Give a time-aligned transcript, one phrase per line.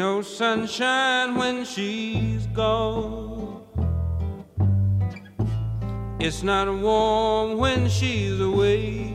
[0.00, 3.60] no sunshine when she's gone.
[6.18, 9.12] It's not warm when she's away.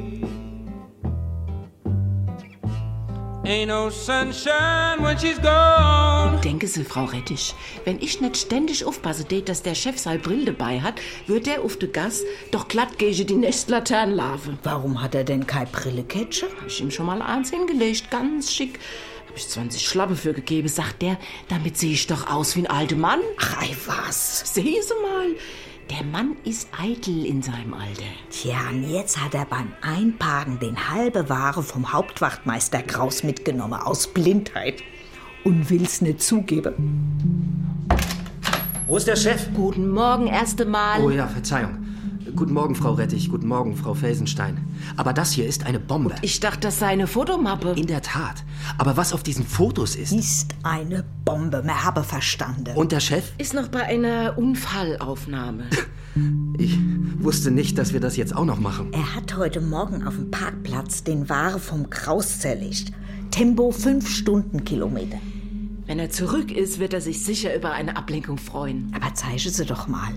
[3.45, 6.39] Ain't no sunshine when she's gone.
[6.43, 7.55] Denke Sie, Frau Rettich,
[7.85, 11.63] wenn ich nicht ständig aufpasse, tät, dass der Chef sein Brill dabei hat, wird der
[11.63, 12.21] auf de Gas
[12.51, 14.59] doch glatt gege die Nestlaternen lave.
[14.61, 16.45] Warum hat er denn keine Brilleketsche?
[16.45, 18.79] Hab ich ihm schon mal eins hingelegt, ganz schick.
[19.27, 21.17] Hab ich 20 Schlappe für gegeben, sagt der,
[21.47, 23.19] damit sehe ich doch aus wie ein alter Mann.
[23.39, 24.53] Ach, ei was?
[24.53, 25.35] Sehen Sie mal,
[25.89, 28.03] der Mann ist eitel in seinem Alter.
[28.31, 34.07] Tja, und jetzt hat er beim Einparken den halbe Ware vom Hauptwachtmeister Kraus mitgenommen, aus
[34.07, 34.81] Blindheit.
[35.43, 37.85] Und will's nicht zugeben.
[38.87, 39.47] Wo ist der Chef?
[39.53, 41.01] Guten Morgen, erste Mal.
[41.03, 41.84] Oh ja, Verzeihung.
[42.35, 43.29] Guten Morgen, Frau Rettich.
[43.29, 44.57] Guten Morgen, Frau Felsenstein.
[44.97, 46.15] Aber das hier ist eine Bombe.
[46.21, 47.71] Ich dachte, das sei eine Fotomappe.
[47.77, 48.43] In der Tat.
[48.77, 50.11] Aber was auf diesen Fotos ist.
[50.11, 52.75] Ist eine Bombe, mir habe verstanden.
[52.75, 53.31] Und der Chef?
[53.37, 55.63] Ist noch bei einer Unfallaufnahme.
[56.57, 56.79] Ich
[57.19, 58.93] wusste nicht, dass wir das jetzt auch noch machen.
[58.93, 62.93] Er hat heute Morgen auf dem Parkplatz den Ware vom Kraus zerlegt.
[63.31, 65.17] Tempo 5 Stundenkilometer.
[65.87, 68.93] Wenn er zurück ist, wird er sich sicher über eine Ablenkung freuen.
[68.95, 70.13] Aber zeige sie doch mal.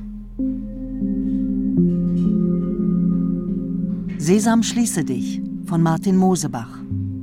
[4.19, 6.79] Sesam, schließe dich von Martin Mosebach.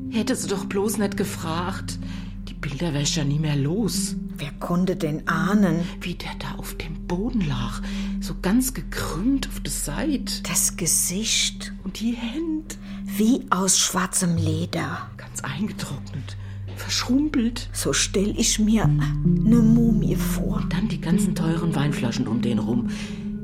[0.09, 2.00] Hätte sie doch bloß nicht gefragt.
[2.48, 4.16] Die Bilder wär ich ja nie mehr los.
[4.38, 5.81] Wer konnte denn ahnen?
[6.02, 7.81] Wie der da auf dem Boden lag.
[8.22, 10.42] So ganz gekrümmt auf der Seite.
[10.48, 12.76] Das Gesicht Und die Hände.
[13.06, 15.09] wie aus schwarzem Leder.
[15.17, 16.38] Ganz eingetrocknet.
[16.78, 17.70] Verschrumpelt.
[17.73, 20.64] So stell ich mir ne Mumie vor.
[20.70, 22.88] Dann die ganzen teuren Weinflaschen um den rum.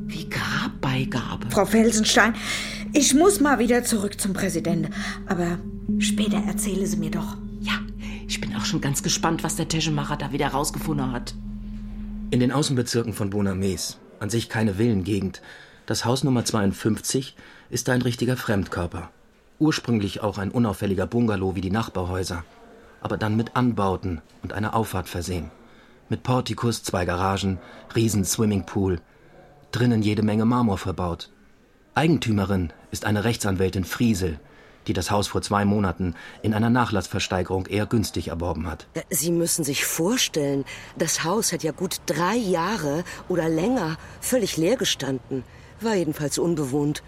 [0.08, 0.28] Wie
[0.92, 1.50] Grabbeigabe.
[1.50, 2.34] Frau Felsenstein,
[2.94, 4.94] ich muss mal wieder zurück zum Präsidenten.
[5.28, 5.60] Aber
[6.00, 7.38] später erzähle sie mir doch.
[7.62, 7.74] Ja,
[8.28, 11.34] ich bin auch schon ganz gespannt, was der Teschemacher da wieder rausgefunden hat.
[12.32, 15.42] In den Außenbezirken von Bonames, an sich keine Villengegend,
[15.86, 17.36] das Haus Nummer 52
[17.70, 19.10] ist ein richtiger Fremdkörper.
[19.60, 22.44] Ursprünglich auch ein unauffälliger Bungalow wie die Nachbarhäuser,
[23.02, 25.52] aber dann mit Anbauten und einer Auffahrt versehen.
[26.10, 27.60] Mit Portikus, zwei Garagen,
[27.96, 29.02] riesen Swimmingpool,
[29.72, 31.30] drinnen jede Menge Marmor verbaut.
[31.94, 34.40] Eigentümerin ist eine Rechtsanwältin Friesel,
[34.88, 38.88] die das Haus vor zwei Monaten in einer Nachlassversteigerung eher günstig erworben hat.
[39.10, 40.66] Sie müssen sich vorstellen,
[40.98, 45.44] das Haus hat ja gut drei Jahre oder länger völlig leer gestanden.
[45.82, 47.04] War jedenfalls unbewohnt.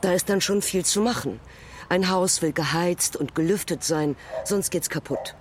[0.00, 1.40] Da ist dann schon viel zu machen.
[1.88, 5.36] Ein Haus will geheizt und gelüftet sein, sonst geht's kaputt.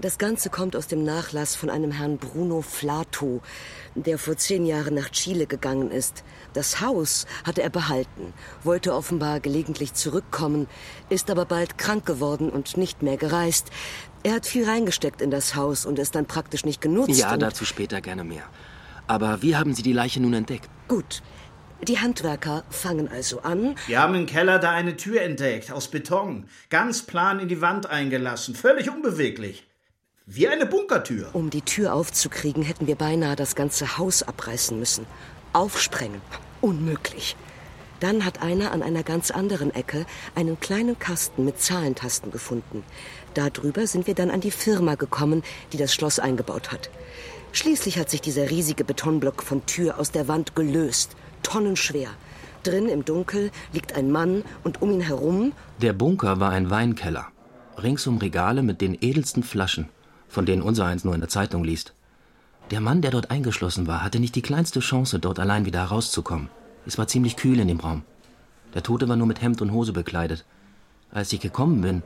[0.00, 3.42] Das Ganze kommt aus dem Nachlass von einem Herrn Bruno Flato,
[3.96, 6.22] der vor zehn Jahren nach Chile gegangen ist.
[6.52, 8.32] Das Haus hatte er behalten,
[8.62, 10.68] wollte offenbar gelegentlich zurückkommen,
[11.08, 13.70] ist aber bald krank geworden und nicht mehr gereist.
[14.22, 17.18] Er hat viel reingesteckt in das Haus und es dann praktisch nicht genutzt.
[17.18, 18.44] Ja, dazu später gerne mehr.
[19.08, 20.68] Aber wie haben Sie die Leiche nun entdeckt?
[20.86, 21.22] Gut.
[21.82, 26.46] Die Handwerker fangen also an, Wir haben im Keller da eine Tür entdeckt, aus Beton.
[26.70, 29.67] Ganz plan in die Wand eingelassen, völlig unbeweglich.
[30.30, 31.30] Wie eine Bunkertür.
[31.32, 35.06] Um die Tür aufzukriegen, hätten wir beinahe das ganze Haus abreißen müssen.
[35.54, 36.20] Aufsprengen.
[36.60, 37.34] Unmöglich.
[38.00, 42.84] Dann hat einer an einer ganz anderen Ecke einen kleinen Kasten mit Zahlentasten gefunden.
[43.32, 46.90] Darüber sind wir dann an die Firma gekommen, die das Schloss eingebaut hat.
[47.52, 51.16] Schließlich hat sich dieser riesige Betonblock von Tür aus der Wand gelöst.
[51.42, 52.10] Tonnenschwer.
[52.64, 57.28] Drin im Dunkel liegt ein Mann und um ihn herum Der Bunker war ein Weinkeller.
[57.82, 59.88] Ringsum Regale mit den edelsten Flaschen,
[60.28, 61.94] von denen unser eins nur in der Zeitung liest.
[62.70, 66.50] Der Mann, der dort eingeschlossen war, hatte nicht die kleinste Chance, dort allein wieder herauszukommen.
[66.86, 68.02] Es war ziemlich kühl in dem Raum.
[68.74, 70.44] Der Tote war nur mit Hemd und Hose bekleidet.
[71.10, 72.02] Als ich gekommen bin,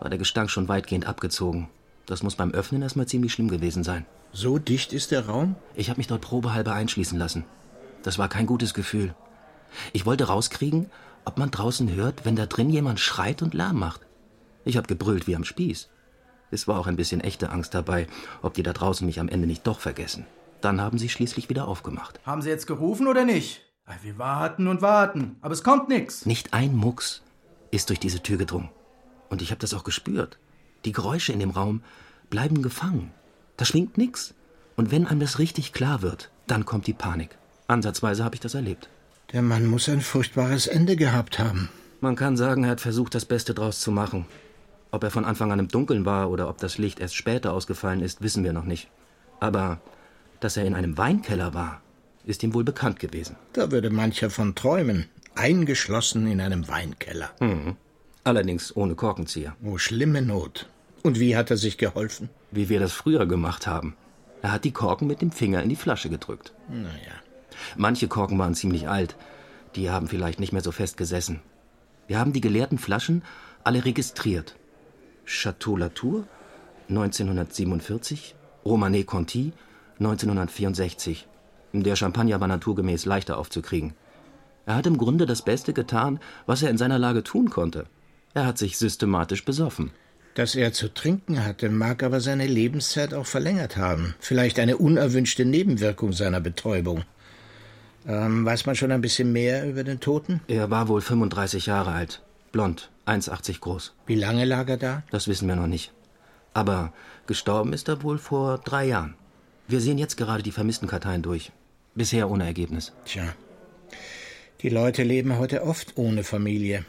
[0.00, 1.68] war der Gestank schon weitgehend abgezogen.
[2.06, 4.04] Das muss beim Öffnen erstmal ziemlich schlimm gewesen sein.
[4.32, 5.54] So dicht ist der Raum?
[5.74, 7.44] Ich habe mich dort probehalber einschließen lassen.
[8.02, 9.14] Das war kein gutes Gefühl.
[9.92, 10.90] Ich wollte rauskriegen,
[11.24, 14.00] ob man draußen hört, wenn da drin jemand schreit und Lärm macht.
[14.64, 15.88] Ich habe gebrüllt wie am Spieß.
[16.50, 18.06] Es war auch ein bisschen echte Angst dabei,
[18.42, 20.26] ob die da draußen mich am Ende nicht doch vergessen.
[20.60, 22.20] Dann haben sie schließlich wieder aufgemacht.
[22.26, 23.62] Haben Sie jetzt gerufen oder nicht?
[24.02, 26.24] Wir warten und warten, aber es kommt nichts.
[26.24, 27.22] Nicht ein Mucks
[27.72, 28.68] ist durch diese Tür gedrungen.
[29.28, 30.38] Und ich habe das auch gespürt.
[30.84, 31.82] Die Geräusche in dem Raum
[32.30, 33.12] bleiben gefangen.
[33.56, 34.34] Da schwingt nix.
[34.76, 37.36] Und wenn einem das richtig klar wird, dann kommt die Panik.
[37.66, 38.88] Ansatzweise habe ich das erlebt.
[39.32, 41.68] Der Mann muss ein furchtbares Ende gehabt haben.
[42.00, 44.26] Man kann sagen, er hat versucht, das Beste draus zu machen.
[44.90, 48.00] Ob er von Anfang an im Dunkeln war oder ob das Licht erst später ausgefallen
[48.00, 48.88] ist, wissen wir noch nicht.
[49.38, 49.80] Aber
[50.40, 51.80] dass er in einem Weinkeller war,
[52.24, 53.36] ist ihm wohl bekannt gewesen.
[53.52, 55.06] Da würde mancher von träumen.
[55.34, 57.30] Eingeschlossen in einem Weinkeller.
[57.40, 57.76] Mhm.
[58.24, 59.56] Allerdings ohne Korkenzieher.
[59.64, 60.68] Oh, schlimme Not.
[61.02, 62.28] Und wie hat er sich geholfen?
[62.50, 63.94] wie wir das früher gemacht haben.
[64.42, 66.52] Er hat die Korken mit dem Finger in die Flasche gedrückt.
[66.68, 67.12] Naja.
[67.76, 69.16] Manche Korken waren ziemlich alt.
[69.76, 71.40] Die haben vielleicht nicht mehr so fest gesessen.
[72.08, 73.22] Wir haben die geleerten Flaschen
[73.62, 74.56] alle registriert.
[75.30, 76.24] Chateau Latour
[76.88, 78.34] 1947,
[78.64, 79.52] Romanée Conti
[80.00, 81.28] 1964.
[81.72, 83.94] Der Champagner war naturgemäß leichter aufzukriegen.
[84.66, 87.86] Er hat im Grunde das Beste getan, was er in seiner Lage tun konnte.
[88.34, 89.92] Er hat sich systematisch besoffen.
[90.34, 94.16] Dass er zu trinken hatte, mag aber seine Lebenszeit auch verlängert haben.
[94.18, 97.04] Vielleicht eine unerwünschte Nebenwirkung seiner Betäubung.
[98.04, 100.40] Ähm, weiß man schon ein bisschen mehr über den Toten?
[100.48, 103.94] Er war wohl 35 Jahre alt, blond, 1,80 groß.
[104.06, 105.02] Wie lange lag er da?
[105.10, 105.92] Das wissen wir noch nicht.
[106.54, 106.92] Aber
[107.26, 109.14] gestorben ist er wohl vor drei Jahren.
[109.68, 111.52] Wir sehen jetzt gerade die Vermisstenkarteien durch.
[111.94, 112.92] Bisher ohne Ergebnis.
[113.04, 113.34] Tja.
[114.62, 116.84] Die Leute leben heute oft ohne Familie.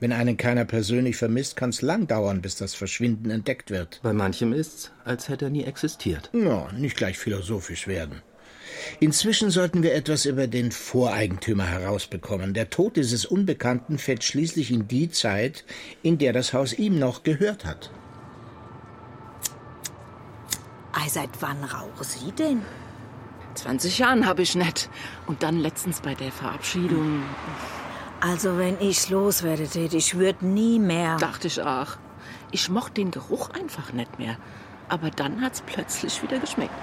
[0.00, 4.00] Wenn einen keiner persönlich vermisst, kann es lang dauern, bis das Verschwinden entdeckt wird.
[4.02, 6.30] Bei manchem ist's, als hätte er nie existiert.
[6.32, 8.20] Ja, nicht gleich philosophisch werden.
[9.00, 12.54] Inzwischen sollten wir etwas über den Voreigentümer herausbekommen.
[12.54, 15.64] Der Tod dieses Unbekannten fällt schließlich in die Zeit,
[16.02, 17.90] in der das Haus ihm noch gehört hat.
[20.92, 22.62] Ei, seit wann rauchen Sie denn?
[23.54, 24.88] 20 Jahren habe ich nicht.
[25.26, 27.22] Und dann letztens bei der Verabschiedung.
[28.20, 31.16] Also, wenn ich's loswerde, tät, ich würd nie mehr.
[31.18, 31.96] Dachte ich auch.
[32.52, 34.38] Ich mochte den Geruch einfach nicht mehr.
[34.88, 36.74] Aber dann hat's plötzlich wieder geschmeckt.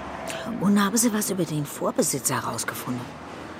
[0.60, 3.04] Und haben Sie was über den Vorbesitzer herausgefunden?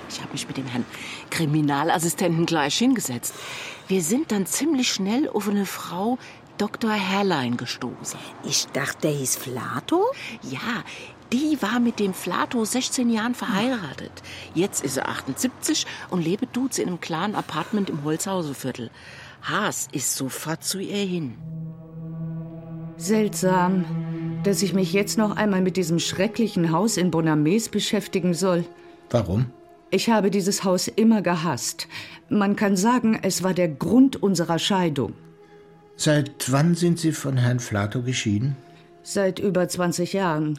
[0.09, 0.85] Ich habe mich mit dem Herrn
[1.31, 3.33] Kriminalassistenten gleich hingesetzt.
[3.87, 6.17] Wir sind dann ziemlich schnell auf eine Frau
[6.57, 6.91] Dr.
[6.91, 8.19] Herrlein gestoßen.
[8.43, 10.05] Ich dachte, der hieß Flato?
[10.43, 10.83] Ja,
[11.31, 14.11] die war mit dem Flato 16 Jahren verheiratet.
[14.53, 18.91] Jetzt ist er 78 und lebt duzt in einem kleinen Apartment im Holzhauseviertel.
[19.41, 21.35] Haas ist sofort zu ihr hin.
[22.97, 23.85] Seltsam,
[24.43, 28.65] dass ich mich jetzt noch einmal mit diesem schrecklichen Haus in Bonames beschäftigen soll.
[29.09, 29.45] Warum?
[29.89, 31.87] Ich habe dieses Haus immer gehasst.
[32.29, 35.13] Man kann sagen, es war der Grund unserer Scheidung.
[35.95, 38.57] Seit wann sind Sie von Herrn Flato geschieden?
[39.03, 40.57] Seit über 20 Jahren.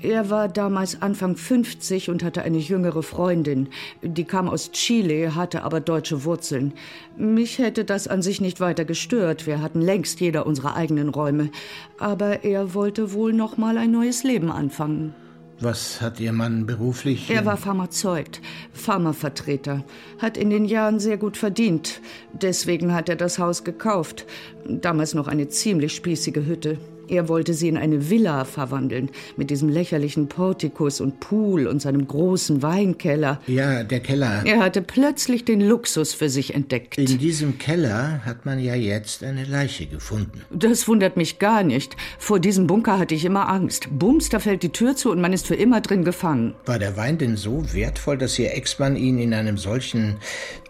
[0.00, 3.68] Er war damals Anfang 50 und hatte eine jüngere Freundin.
[4.02, 6.72] Die kam aus Chile, hatte aber deutsche Wurzeln.
[7.16, 9.46] Mich hätte das an sich nicht weiter gestört.
[9.46, 11.50] Wir hatten längst jeder unsere eigenen Räume.
[11.98, 15.14] Aber er wollte wohl noch mal ein neues Leben anfangen.
[15.60, 17.30] Was hat Ihr Mann beruflich?
[17.30, 18.40] Er war Pharmazeut,
[18.72, 19.84] Pharmavertreter,
[20.18, 22.00] hat in den Jahren sehr gut verdient.
[22.32, 24.26] Deswegen hat er das Haus gekauft.
[24.66, 26.78] Damals noch eine ziemlich spießige Hütte.
[27.12, 32.08] Er wollte sie in eine Villa verwandeln, mit diesem lächerlichen Portikus und Pool und seinem
[32.08, 33.38] großen Weinkeller.
[33.46, 34.40] Ja, der Keller.
[34.46, 36.96] Er hatte plötzlich den Luxus für sich entdeckt.
[36.96, 40.40] In diesem Keller hat man ja jetzt eine Leiche gefunden.
[40.50, 41.98] Das wundert mich gar nicht.
[42.18, 43.88] Vor diesem Bunker hatte ich immer Angst.
[43.90, 46.54] Bums, da fällt die Tür zu und man ist für immer drin gefangen.
[46.64, 50.16] War der Wein denn so wertvoll, dass Ihr Ex-Mann ihn in einem solchen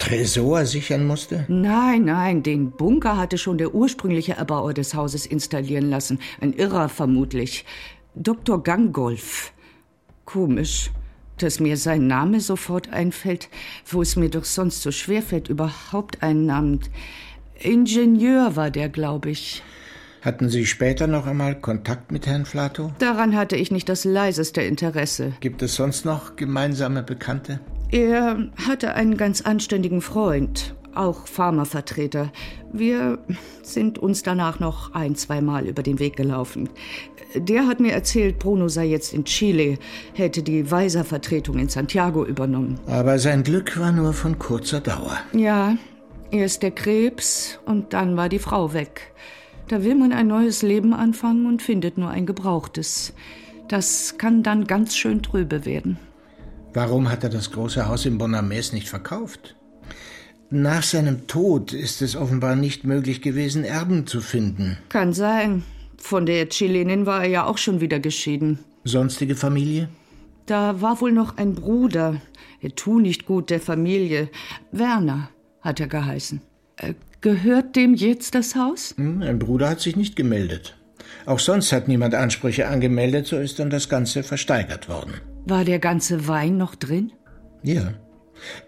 [0.01, 1.45] Tresor sichern musste?
[1.47, 6.19] Nein, nein, den Bunker hatte schon der ursprüngliche Erbauer des Hauses installieren lassen.
[6.41, 7.65] Ein Irrer vermutlich.
[8.15, 8.63] Dr.
[8.63, 9.53] Gangolf.
[10.25, 10.91] Komisch,
[11.39, 13.49] dass mir sein Name sofort einfällt,
[13.87, 16.81] wo es mir doch sonst so schwer fällt, überhaupt einen Namen.
[17.59, 19.63] Ingenieur war der, glaube ich.
[20.23, 22.93] Hatten Sie später noch einmal Kontakt mit Herrn Flato?
[23.01, 25.33] Daran hatte ich nicht das leiseste Interesse.
[25.41, 27.59] Gibt es sonst noch gemeinsame Bekannte?
[27.91, 32.33] Er hatte einen ganz anständigen Freund, auch Pharmavertreter.
[32.73, 33.19] Wir
[33.63, 36.69] sind uns danach noch ein, zweimal über den Weg gelaufen.
[37.35, 39.79] Der hat mir erzählt, Bruno sei jetzt in Chile,
[40.15, 42.79] hätte die Weiser-Vertretung in Santiago übernommen.
[42.87, 45.19] Aber sein Glück war nur von kurzer Dauer.
[45.33, 45.77] Ja,
[46.31, 49.13] erst der Krebs und dann war die Frau weg.
[49.69, 53.15] Da will man ein neues Leben anfangen und findet nur ein gebrauchtes.
[53.69, 55.99] Das kann dann ganz schön trübe werden.
[56.75, 59.57] Warum hat er das große Haus in Bonames nicht verkauft?
[60.55, 64.77] Nach seinem Tod ist es offenbar nicht möglich gewesen, Erben zu finden.
[64.91, 65.63] Kann sein.
[65.97, 68.59] Von der Chilenin war er ja auch schon wieder geschieden.
[68.85, 69.89] Sonstige Familie?
[70.45, 72.21] Da war wohl noch ein Bruder.
[72.61, 74.29] Er tu nicht gut der Familie.
[74.73, 75.31] Werner
[75.63, 76.43] hat er geheißen.
[76.77, 76.93] Äh,
[77.23, 78.95] gehört dem jetzt das Haus?
[78.99, 80.77] Hm, ein Bruder hat sich nicht gemeldet.
[81.25, 85.15] Auch sonst hat niemand Ansprüche angemeldet, so ist dann das Ganze versteigert worden.
[85.47, 87.11] War der ganze Wein noch drin?
[87.63, 87.95] Ja.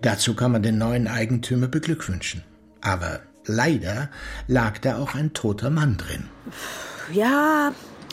[0.02, 2.44] Dazu kann man den neuen Eigentümer beglückwünschen.
[2.80, 4.10] Aber leider
[4.46, 6.28] lag da auch ein toter Mann drin.
[7.12, 7.72] Ja,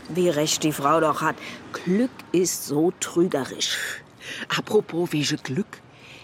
[0.10, 1.36] wie recht die Frau doch hat.
[1.74, 3.78] Glück ist so trügerisch.
[4.50, 5.82] Apropos wege Glück.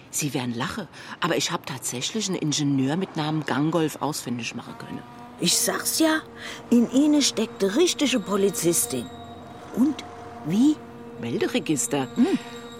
[0.09, 0.87] Sie werden lachen,
[1.19, 5.01] aber ich habe tatsächlich einen Ingenieur mit Namen Gangolf ausfindig machen können.
[5.39, 6.21] Ich sag's ja,
[6.71, 9.05] in Ihnen steckt die richtige Polizistin.
[9.75, 10.03] Und?
[10.45, 10.75] Wie?
[11.21, 12.07] Melderegister.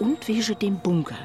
[0.00, 1.18] Und wegen dem Bunker.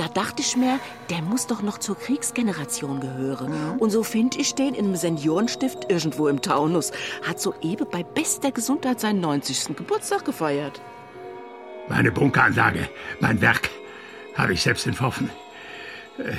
[0.00, 0.80] Da dachte ich mir,
[1.10, 3.78] der muss doch noch zur Kriegsgeneration gehören.
[3.78, 6.90] Und so finde ich den in einem Seniorenstift irgendwo im Taunus.
[7.22, 9.76] Hat soeben bei bester Gesundheit seinen 90.
[9.76, 10.80] Geburtstag gefeiert.
[11.90, 12.88] Meine Bunkeranlage,
[13.20, 13.68] mein Werk,
[14.36, 15.28] habe ich selbst entworfen.
[16.16, 16.32] Äh,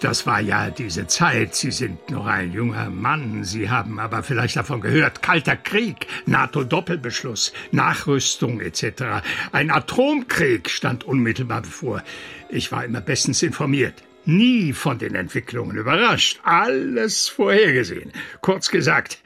[0.00, 1.54] Das war ja diese Zeit.
[1.54, 3.44] Sie sind noch ein junger Mann.
[3.44, 5.22] Sie haben aber vielleicht davon gehört.
[5.22, 9.22] Kalter Krieg, NATO-Doppelbeschluss, Nachrüstung etc.
[9.52, 12.02] Ein Atomkrieg stand unmittelbar bevor.
[12.50, 14.02] Ich war immer bestens informiert.
[14.26, 16.40] Nie von den Entwicklungen überrascht.
[16.42, 18.12] Alles vorhergesehen.
[18.42, 19.18] Kurz gesagt,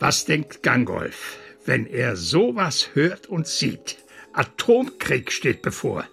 [0.00, 3.98] was denkt Gangolf, wenn er sowas hört und sieht?
[4.32, 6.04] Atomkrieg steht bevor.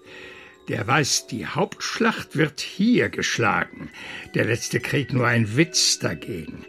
[0.67, 3.89] Der weiß, die Hauptschlacht wird hier geschlagen.
[4.33, 6.65] Der letzte Krieg nur ein Witz dagegen.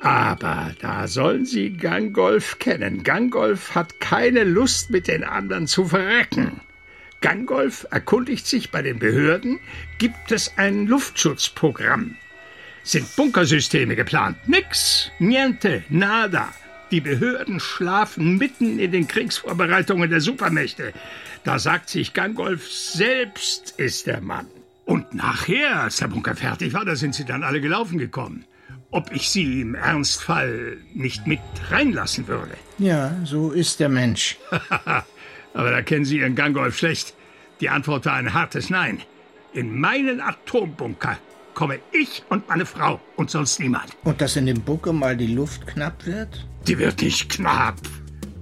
[0.00, 3.02] Aber da sollen Sie Gangolf kennen.
[3.02, 6.60] Gangolf hat keine Lust, mit den anderen zu verrecken.
[7.20, 9.60] Gangolf erkundigt sich bei den Behörden,
[9.98, 12.16] gibt es ein Luftschutzprogramm.
[12.82, 14.36] Sind Bunkersysteme geplant?
[14.48, 16.52] Nix, niente, nada.
[16.90, 20.92] Die Behörden schlafen mitten in den Kriegsvorbereitungen der Supermächte.
[21.44, 24.46] Da sagt sich Gangolf, selbst ist der Mann.
[24.84, 28.44] Und nachher, als der Bunker fertig war, da sind sie dann alle gelaufen gekommen.
[28.90, 32.52] Ob ich sie im Ernstfall nicht mit reinlassen würde.
[32.78, 34.36] Ja, so ist der Mensch.
[35.54, 37.14] Aber da kennen Sie Ihren Gangolf schlecht.
[37.60, 39.02] Die Antwort war ein hartes Nein.
[39.52, 41.18] In meinen Atombunker
[41.54, 43.96] komme ich und meine Frau und sonst niemand.
[44.04, 46.46] Und dass in dem Bunker mal die Luft knapp wird?
[46.66, 47.76] Die wird nicht knapp.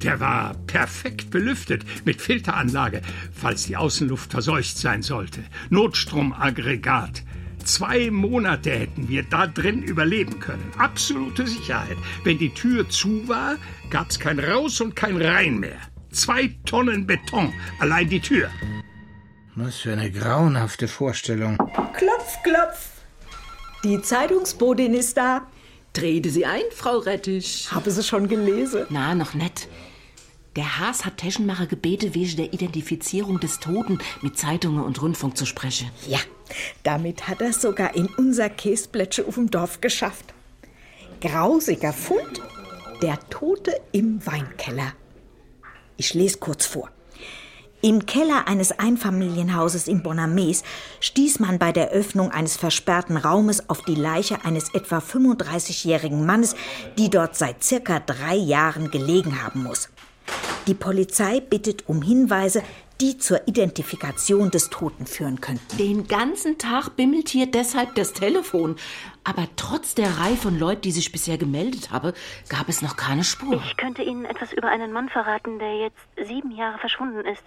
[0.02, 3.02] Der war perfekt belüftet mit Filteranlage,
[3.32, 5.42] falls die Außenluft verseucht sein sollte.
[5.68, 7.22] Notstromaggregat.
[7.64, 10.72] Zwei Monate hätten wir da drin überleben können.
[10.78, 11.98] Absolute Sicherheit.
[12.24, 13.56] Wenn die Tür zu war,
[13.90, 15.78] gab's kein Raus und kein Rein mehr.
[16.10, 18.48] Zwei Tonnen Beton, allein die Tür.
[19.54, 21.56] Was für eine grauenhafte Vorstellung.
[21.92, 22.88] Klopf, klopf.
[23.84, 25.46] Die Zeitungsbodin ist da.
[25.92, 27.68] Trete Sie ein, Frau Rettich.
[27.70, 28.86] Habe sie schon gelesen?
[28.90, 29.68] Na, noch nicht.
[30.56, 35.46] Der Haas hat Teschenmacher gebeten, wegen der Identifizierung des Toten mit Zeitungen und Rundfunk zu
[35.46, 35.90] sprechen.
[36.08, 36.18] Ja,
[36.82, 40.34] damit hat er sogar in unser Käseplätsche auf dem Dorf geschafft.
[41.20, 42.42] Grausiger Fund,
[43.00, 44.92] der Tote im Weinkeller.
[45.96, 46.90] Ich lese kurz vor.
[47.82, 50.64] Im Keller eines Einfamilienhauses in Bonames
[51.00, 56.56] stieß man bei der Öffnung eines versperrten Raumes auf die Leiche eines etwa 35-jährigen Mannes,
[56.98, 59.88] die dort seit circa drei Jahren gelegen haben muss.
[60.66, 62.62] Die Polizei bittet um Hinweise,
[63.00, 65.76] die zur Identifikation des Toten führen könnten.
[65.78, 68.76] Den ganzen Tag bimmelt hier deshalb das Telefon.
[69.30, 72.12] Aber trotz der Reihe von Leuten, die sich bisher gemeldet haben,
[72.48, 73.62] gab es noch keine Spur.
[73.64, 77.44] Ich könnte Ihnen etwas über einen Mann verraten, der jetzt sieben Jahre verschwunden ist.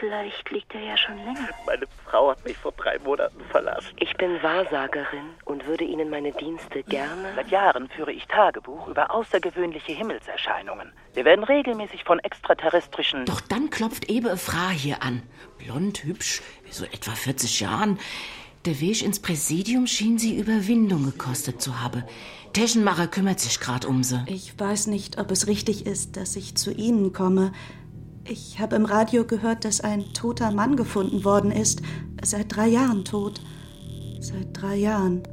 [0.00, 1.48] Vielleicht liegt er ja schon länger.
[1.64, 3.94] Meine Frau hat mich vor drei Monaten verlassen.
[4.00, 7.34] Ich bin Wahrsagerin und würde Ihnen meine Dienste gerne.
[7.36, 10.92] Seit Jahren führe ich Tagebuch über außergewöhnliche Himmelserscheinungen.
[11.14, 13.26] Wir werden regelmäßig von extraterrestrischen.
[13.26, 15.22] Doch dann klopft Ebe eine Frau hier an.
[15.58, 18.00] Blond, hübsch, so etwa 40 Jahren.
[18.64, 22.04] Der Weg ins Präsidium schien sie Überwindung gekostet zu haben.
[22.52, 24.22] Teschenmacher kümmert sich grad um sie.
[24.26, 27.50] Ich weiß nicht, ob es richtig ist, dass ich zu Ihnen komme.
[28.24, 31.82] Ich habe im Radio gehört, dass ein toter Mann gefunden worden ist.
[32.22, 33.40] Seit drei Jahren tot.
[34.20, 35.24] Seit drei Jahren.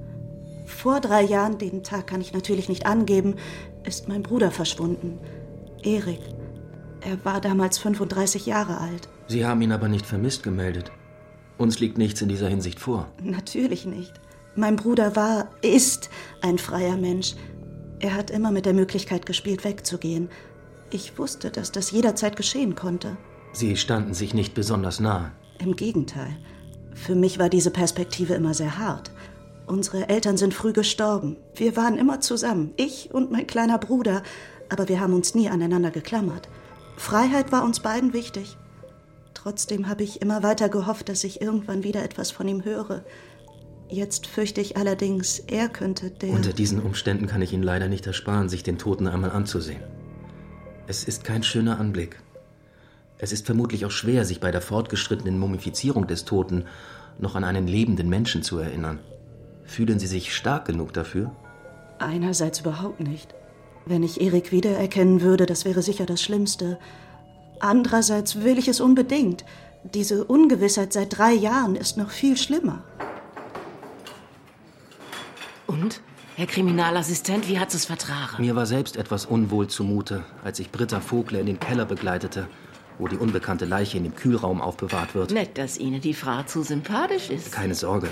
[0.65, 3.35] Vor drei Jahren, den Tag kann ich natürlich nicht angeben,
[3.83, 5.19] ist mein Bruder verschwunden.
[5.83, 6.21] Erik.
[7.01, 9.07] Er war damals 35 Jahre alt.
[9.27, 10.91] Sie haben ihn aber nicht vermisst gemeldet.
[11.59, 13.11] Uns liegt nichts in dieser Hinsicht vor.
[13.21, 14.13] Natürlich nicht.
[14.55, 16.09] Mein Bruder war, ist
[16.41, 17.35] ein freier Mensch.
[17.99, 20.29] Er hat immer mit der Möglichkeit gespielt, wegzugehen.
[20.89, 23.17] Ich wusste, dass das jederzeit geschehen konnte.
[23.51, 25.33] Sie standen sich nicht besonders nah.
[25.59, 26.37] Im Gegenteil.
[26.95, 29.11] Für mich war diese Perspektive immer sehr hart.
[29.67, 31.35] Unsere Eltern sind früh gestorben.
[31.55, 34.23] Wir waren immer zusammen, ich und mein kleiner Bruder,
[34.69, 36.47] aber wir haben uns nie aneinander geklammert.
[36.95, 38.55] Freiheit war uns beiden wichtig.
[39.41, 43.05] Trotzdem habe ich immer weiter gehofft, dass ich irgendwann wieder etwas von ihm höre.
[43.87, 46.31] Jetzt fürchte ich allerdings, er könnte der.
[46.31, 49.81] Unter diesen Umständen kann ich Ihnen leider nicht ersparen, sich den Toten einmal anzusehen.
[50.87, 52.21] Es ist kein schöner Anblick.
[53.17, 56.65] Es ist vermutlich auch schwer, sich bei der fortgeschrittenen Mumifizierung des Toten
[57.17, 58.99] noch an einen lebenden Menschen zu erinnern.
[59.63, 61.31] Fühlen Sie sich stark genug dafür?
[61.97, 63.33] Einerseits überhaupt nicht.
[63.85, 66.77] Wenn ich Erik wiedererkennen würde, das wäre sicher das Schlimmste.
[67.59, 69.45] Andererseits will ich es unbedingt.
[69.83, 72.83] Diese Ungewissheit seit drei Jahren ist noch viel schlimmer.
[75.67, 76.01] Und?
[76.35, 78.41] Herr Kriminalassistent, wie hat es vertragen?
[78.41, 82.47] Mir war selbst etwas unwohl zumute, als ich Britta Vogler in den Keller begleitete,
[82.97, 85.31] wo die unbekannte Leiche in dem Kühlraum aufbewahrt wird.
[85.31, 87.51] Nett, dass Ihnen die Frau zu sympathisch ist.
[87.51, 88.07] Keine Sorge.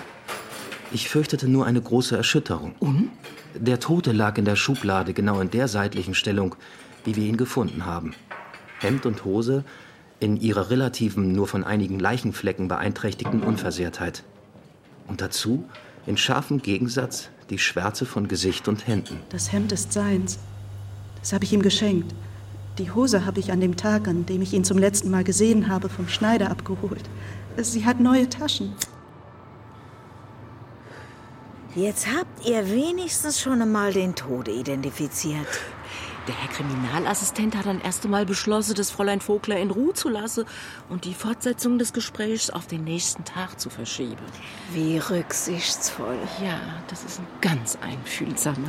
[0.91, 2.75] Ich fürchtete nur eine große Erschütterung.
[2.79, 3.11] Und?
[3.55, 6.55] Der Tote lag in der Schublade, genau in der seitlichen Stellung,
[7.05, 8.13] wie wir ihn gefunden haben.
[8.79, 9.63] Hemd und Hose
[10.19, 14.23] in ihrer relativen, nur von einigen Leichenflecken beeinträchtigten Unversehrtheit.
[15.07, 15.65] Und dazu,
[16.05, 19.19] in scharfem Gegensatz, die Schwärze von Gesicht und Händen.
[19.29, 20.39] Das Hemd ist seins.
[21.19, 22.13] Das habe ich ihm geschenkt.
[22.77, 25.67] Die Hose habe ich an dem Tag, an dem ich ihn zum letzten Mal gesehen
[25.67, 27.03] habe, vom Schneider abgeholt.
[27.57, 28.73] Sie hat neue Taschen.
[31.75, 35.47] Jetzt habt ihr wenigstens schon einmal den Tode identifiziert.
[36.27, 40.43] Der Herr Kriminalassistent hat dann erst einmal beschlossen, das Fräulein Vogler in Ruhe zu lassen
[40.89, 44.17] und die Fortsetzung des Gesprächs auf den nächsten Tag zu verschieben.
[44.73, 46.17] Wie rücksichtsvoll.
[46.43, 48.67] Ja, das ist ein ganz einfühlsamer.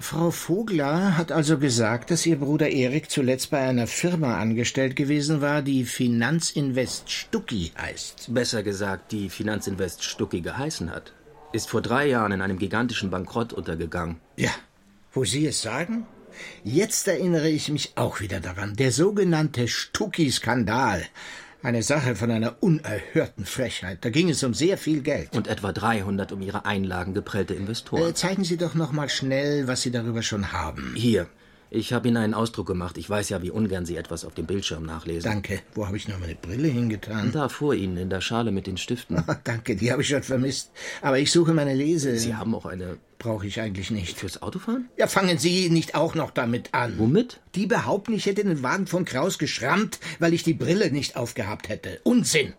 [0.00, 5.40] Frau Vogler hat also gesagt, dass ihr Bruder Erik zuletzt bei einer Firma angestellt gewesen
[5.40, 8.32] war, die Finanzinvest Stucki heißt.
[8.34, 11.12] Besser gesagt, die Finanzinvest Stucki geheißen hat.
[11.52, 14.20] Ist vor drei Jahren in einem gigantischen Bankrott untergegangen.
[14.36, 14.50] Ja,
[15.12, 16.06] wo Sie es sagen?
[16.64, 18.74] Jetzt erinnere ich mich auch wieder daran.
[18.76, 21.06] Der sogenannte Stucki-Skandal.
[21.62, 24.04] Eine Sache von einer unerhörten Frechheit.
[24.04, 25.34] Da ging es um sehr viel Geld.
[25.34, 28.10] Und etwa 300 um ihre Einlagen geprellte Investoren.
[28.10, 30.92] Äh, zeigen Sie doch noch mal schnell, was Sie darüber schon haben.
[30.94, 31.26] Hier.
[31.70, 32.96] Ich habe Ihnen einen Ausdruck gemacht.
[32.96, 35.30] Ich weiß ja, wie ungern Sie etwas auf dem Bildschirm nachlesen.
[35.30, 35.60] Danke.
[35.74, 37.32] Wo habe ich noch meine Brille hingetan?
[37.32, 39.22] Da vor Ihnen, in der Schale mit den Stiften.
[39.44, 40.70] Danke, die habe ich schon vermisst.
[41.02, 42.16] Aber ich suche meine Lese.
[42.18, 42.98] Sie haben auch eine.
[43.18, 44.18] Brauche ich eigentlich nicht.
[44.18, 44.88] Fürs Autofahren?
[44.96, 46.98] Ja, fangen Sie nicht auch noch damit an.
[46.98, 47.40] Womit?
[47.54, 51.68] Die behaupten, ich hätte den Wagen von Kraus geschrammt, weil ich die Brille nicht aufgehabt
[51.68, 52.00] hätte.
[52.04, 52.52] Unsinn!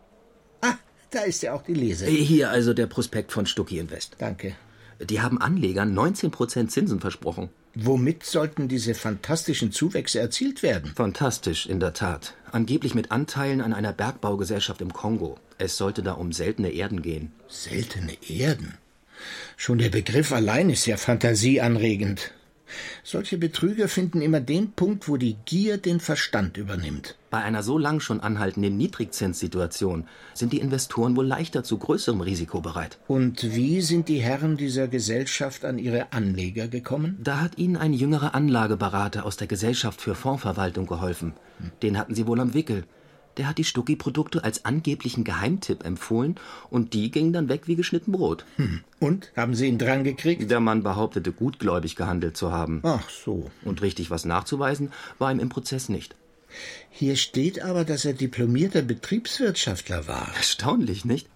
[0.61, 0.73] Ah,
[1.11, 2.07] da ist ja auch die Lese.
[2.07, 4.15] Hier also der Prospekt von Stucki Invest.
[4.17, 4.55] Danke.
[4.99, 7.49] Die haben Anlegern 19% Zinsen versprochen.
[7.75, 10.93] Womit sollten diese fantastischen Zuwächse erzielt werden?
[10.95, 12.33] Fantastisch, in der Tat.
[12.51, 15.37] Angeblich mit Anteilen an einer Bergbaugesellschaft im Kongo.
[15.59, 17.31] Es sollte da um seltene Erden gehen.
[17.47, 18.73] Seltene Erden?
[19.55, 22.31] Schon der Begriff allein ist ja fantasieanregend.
[23.03, 27.15] Solche Betrüger finden immer den Punkt, wo die Gier den Verstand übernimmt.
[27.29, 32.61] Bei einer so lang schon anhaltenden Niedrigzinssituation sind die Investoren wohl leichter zu größerem Risiko
[32.61, 32.99] bereit.
[33.07, 37.17] Und wie sind die Herren dieser Gesellschaft an ihre Anleger gekommen?
[37.21, 41.33] Da hat ihnen ein jüngerer Anlageberater aus der Gesellschaft für Fondsverwaltung geholfen.
[41.81, 42.85] Den hatten sie wohl am Wickel.
[43.37, 46.35] Der hat die Stucki-Produkte als angeblichen Geheimtipp empfohlen
[46.69, 48.45] und die gingen dann weg wie geschnitten Brot.
[48.55, 48.81] Hm.
[48.99, 49.31] Und?
[49.35, 50.49] Haben Sie ihn dran gekriegt?
[50.49, 52.81] Der Mann behauptete, gutgläubig gehandelt zu haben.
[52.83, 53.51] Ach so.
[53.63, 56.15] Und richtig was nachzuweisen war ihm im Prozess nicht.
[56.89, 60.31] Hier steht aber, dass er diplomierter Betriebswirtschaftler war.
[60.35, 61.27] Erstaunlich, nicht?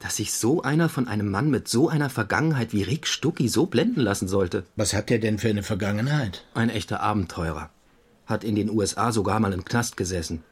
[0.00, 3.66] Dass sich so einer von einem Mann mit so einer Vergangenheit wie Rick Stucki so
[3.66, 4.64] blenden lassen sollte.
[4.76, 6.44] Was hat er denn für eine Vergangenheit?
[6.54, 7.70] Ein echter Abenteurer.
[8.26, 10.44] Hat in den USA sogar mal im Knast gesessen.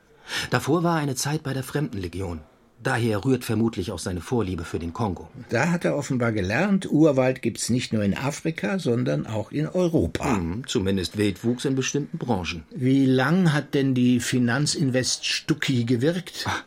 [0.50, 2.40] Davor war er eine Zeit bei der Fremdenlegion.
[2.82, 5.28] Daher rührt vermutlich auch seine Vorliebe für den Kongo.
[5.48, 10.36] Da hat er offenbar gelernt, Urwald gibt's nicht nur in Afrika, sondern auch in Europa.
[10.36, 12.64] Hm, zumindest Wildwuchs in bestimmten Branchen.
[12.70, 16.44] Wie lang hat denn die Finanzinvest Stucki gewirkt?
[16.46, 16.64] Ach,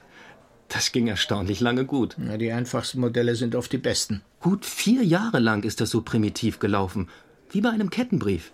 [0.67, 2.17] das ging erstaunlich lange gut.
[2.17, 4.21] Ja, die einfachsten Modelle sind oft die besten.
[4.39, 7.07] Gut vier Jahre lang ist das so primitiv gelaufen.
[7.51, 8.51] Wie bei einem Kettenbrief.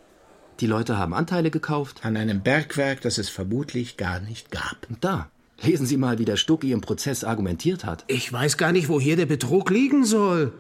[0.61, 2.05] Die Leute haben Anteile gekauft.
[2.05, 4.87] An einem Bergwerk, das es vermutlich gar nicht gab.
[4.89, 5.29] Und da,
[5.61, 8.05] lesen Sie mal, wie der Stucki im Prozess argumentiert hat.
[8.07, 10.53] Ich weiß gar nicht, wo hier der Betrug liegen soll.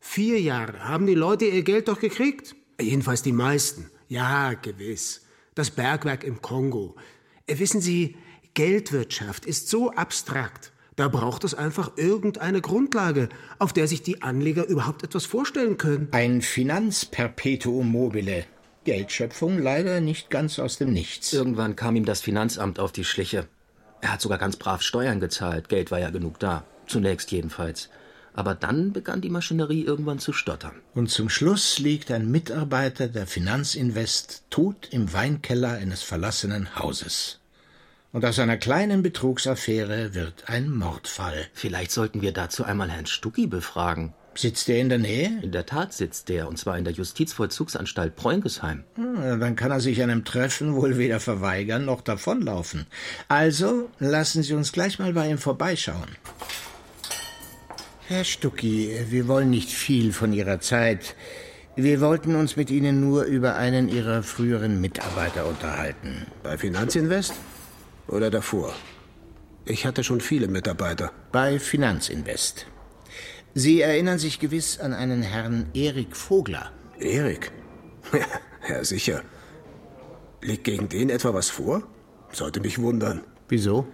[0.00, 2.56] Vier Jahre haben die Leute ihr Geld doch gekriegt.
[2.80, 3.90] Jedenfalls die meisten.
[4.08, 5.22] Ja, gewiss.
[5.54, 6.96] Das Bergwerk im Kongo.
[7.46, 8.16] Äh, Wissen Sie,
[8.54, 10.72] Geldwirtschaft ist so abstrakt.
[10.96, 16.08] Da braucht es einfach irgendeine Grundlage, auf der sich die Anleger überhaupt etwas vorstellen können.
[16.10, 18.44] Ein Finanzperpetuum mobile.
[18.84, 21.34] Geldschöpfung leider nicht ganz aus dem Nichts.
[21.34, 23.46] Irgendwann kam ihm das Finanzamt auf die Schliche.
[24.00, 25.68] Er hat sogar ganz brav Steuern gezahlt.
[25.68, 26.64] Geld war ja genug da.
[26.86, 27.90] Zunächst jedenfalls.
[28.32, 30.80] Aber dann begann die Maschinerie irgendwann zu stottern.
[30.94, 37.40] Und zum Schluss liegt ein Mitarbeiter der Finanzinvest tot im Weinkeller eines verlassenen Hauses.
[38.12, 41.46] Und aus einer kleinen Betrugsaffäre wird ein Mordfall.
[41.52, 44.14] Vielleicht sollten wir dazu einmal Herrn Stucki befragen.
[44.34, 45.40] Sitzt er in der Nähe?
[45.42, 48.84] In der Tat sitzt der, und zwar in der Justizvollzugsanstalt Preungesheim.
[48.94, 52.86] Hm, dann kann er sich einem Treffen wohl weder verweigern noch davonlaufen.
[53.28, 56.16] Also lassen Sie uns gleich mal bei ihm vorbeischauen.
[58.06, 61.16] Herr Stucki, wir wollen nicht viel von Ihrer Zeit.
[61.76, 66.26] Wir wollten uns mit Ihnen nur über einen Ihrer früheren Mitarbeiter unterhalten.
[66.42, 67.34] Bei Finanzinvest?
[68.08, 68.74] Oder davor?
[69.64, 71.12] Ich hatte schon viele Mitarbeiter.
[71.30, 72.66] Bei Finanzinvest.
[73.54, 76.70] Sie erinnern sich gewiss an einen Herrn Erik Vogler.
[76.98, 77.52] Erik?
[78.68, 79.22] Ja, sicher.
[80.42, 81.82] Liegt gegen den etwa was vor?
[82.30, 83.24] Sollte mich wundern.
[83.48, 83.86] Wieso?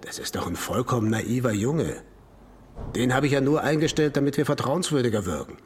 [0.00, 2.02] Das ist doch ein vollkommen naiver Junge.
[2.94, 5.56] Den habe ich ja nur eingestellt, damit wir vertrauenswürdiger wirken.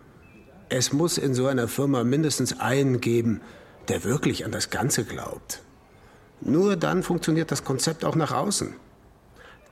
[0.69, 3.41] Es muss in so einer Firma mindestens einen geben,
[3.89, 5.63] der wirklich an das Ganze glaubt.
[6.41, 8.75] Nur dann funktioniert das Konzept auch nach außen.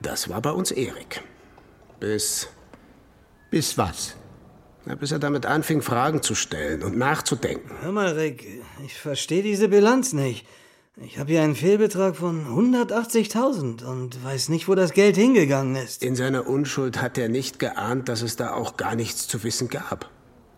[0.01, 1.23] Das war bei uns Erik.
[2.01, 2.49] Bis.
[3.53, 4.17] Bis was?
[4.87, 7.71] Na, bis er damit anfing, Fragen zu stellen und nachzudenken.
[7.83, 8.47] Hör mal, Rick,
[8.83, 10.47] ich verstehe diese Bilanz nicht.
[10.97, 16.03] Ich habe hier einen Fehlbetrag von 180.000 und weiß nicht, wo das Geld hingegangen ist.
[16.03, 19.69] In seiner Unschuld hat er nicht geahnt, dass es da auch gar nichts zu wissen
[19.69, 20.11] gab.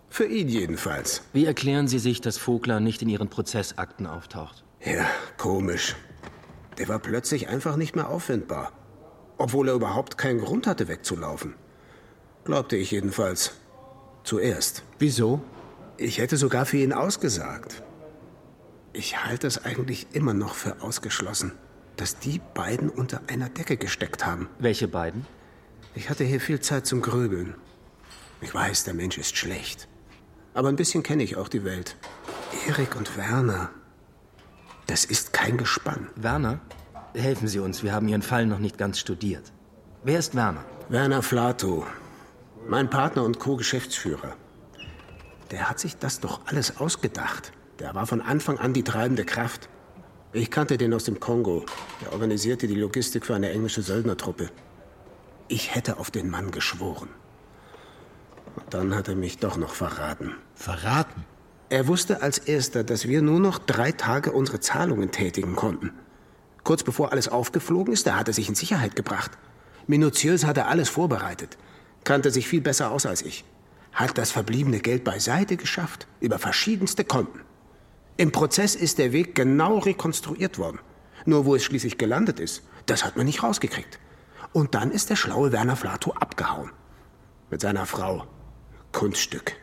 [0.08, 1.22] Für ihn jedenfalls.
[1.32, 4.62] Wie erklären Sie sich, dass Vogler nicht in Ihren Prozessakten auftaucht?
[4.84, 5.04] Ja,
[5.36, 5.96] komisch.
[6.78, 8.70] Der war plötzlich einfach nicht mehr auffindbar.
[9.36, 11.56] Obwohl er überhaupt keinen Grund hatte, wegzulaufen.
[12.44, 13.52] Glaubte ich jedenfalls.
[14.22, 14.82] Zuerst.
[14.98, 15.42] Wieso?
[15.96, 17.82] Ich hätte sogar für ihn ausgesagt.
[18.92, 21.52] Ich halte es eigentlich immer noch für ausgeschlossen,
[21.96, 24.48] dass die beiden unter einer Decke gesteckt haben.
[24.58, 25.26] Welche beiden?
[25.94, 27.54] Ich hatte hier viel Zeit zum Grübeln.
[28.40, 29.88] Ich weiß, der Mensch ist schlecht.
[30.52, 31.96] Aber ein bisschen kenne ich auch die Welt.
[32.68, 33.70] Erik und Werner.
[34.86, 36.08] Das ist kein Gespann.
[36.14, 36.60] Werner?
[37.14, 39.52] Helfen Sie uns, wir haben Ihren Fall noch nicht ganz studiert.
[40.02, 40.64] Wer ist Werner?
[40.88, 41.86] Werner Flato.
[42.66, 44.36] Mein Partner und Co-Geschäftsführer.
[45.50, 47.52] Der hat sich das doch alles ausgedacht.
[47.78, 49.68] Der war von Anfang an die treibende Kraft.
[50.32, 51.66] Ich kannte den aus dem Kongo.
[52.00, 54.48] Der organisierte die Logistik für eine englische Söldnertruppe.
[55.48, 57.10] Ich hätte auf den Mann geschworen.
[58.56, 60.34] Und dann hat er mich doch noch verraten.
[60.54, 61.24] Verraten?
[61.68, 65.92] Er wusste als erster, dass wir nur noch drei Tage unsere Zahlungen tätigen konnten.
[66.62, 69.32] Kurz bevor alles aufgeflogen ist, da hat er sich in Sicherheit gebracht.
[69.86, 71.58] Minutiös hat er alles vorbereitet.
[72.04, 73.44] Kannte sich viel besser aus als ich.
[73.92, 77.40] Hat das verbliebene Geld beiseite geschafft, über verschiedenste Konten.
[78.16, 80.78] Im Prozess ist der Weg genau rekonstruiert worden.
[81.24, 83.98] Nur wo es schließlich gelandet ist, das hat man nicht rausgekriegt.
[84.52, 86.70] Und dann ist der schlaue Werner Flato abgehauen.
[87.50, 88.26] Mit seiner Frau.
[88.92, 89.56] Kunststück.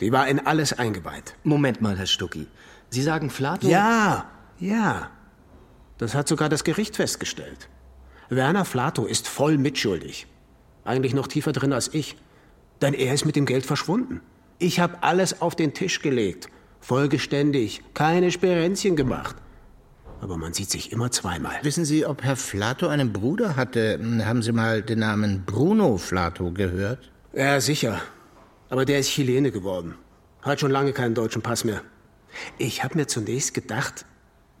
[0.00, 1.34] Die war in alles eingeweiht.
[1.42, 2.46] Moment mal, Herr Stucki.
[2.90, 3.68] Sie sagen Flato?
[3.68, 5.10] Ja, ja.
[5.98, 7.68] Das hat sogar das Gericht festgestellt.
[8.28, 10.26] Werner Flato ist voll mitschuldig.
[10.84, 12.16] Eigentlich noch tiefer drin als ich.
[12.80, 14.20] Denn er ist mit dem Geld verschwunden.
[14.58, 16.48] Ich habe alles auf den Tisch gelegt.
[16.80, 17.82] Vollgeständig.
[17.94, 19.36] Keine Sperenzchen gemacht.
[20.20, 21.54] Aber man sieht sich immer zweimal.
[21.62, 23.98] Wissen Sie, ob Herr Flato einen Bruder hatte?
[24.24, 27.10] Haben Sie mal den Namen Bruno Flato gehört?
[27.32, 28.00] Ja, sicher.
[28.70, 29.96] Aber der ist Chilene geworden.
[30.42, 31.82] Hat schon lange keinen deutschen Pass mehr.
[32.58, 34.06] Ich habe mir zunächst gedacht,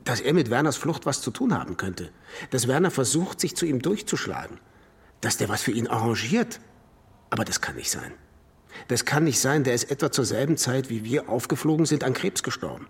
[0.04, 2.10] dass er mit Werners Flucht was zu tun haben könnte.
[2.50, 4.58] Dass Werner versucht, sich zu ihm durchzuschlagen.
[5.22, 6.60] Dass der was für ihn arrangiert.
[7.30, 8.12] Aber das kann nicht sein.
[8.88, 12.12] Das kann nicht sein, der ist etwa zur selben Zeit, wie wir aufgeflogen sind, an
[12.12, 12.86] Krebs gestorben.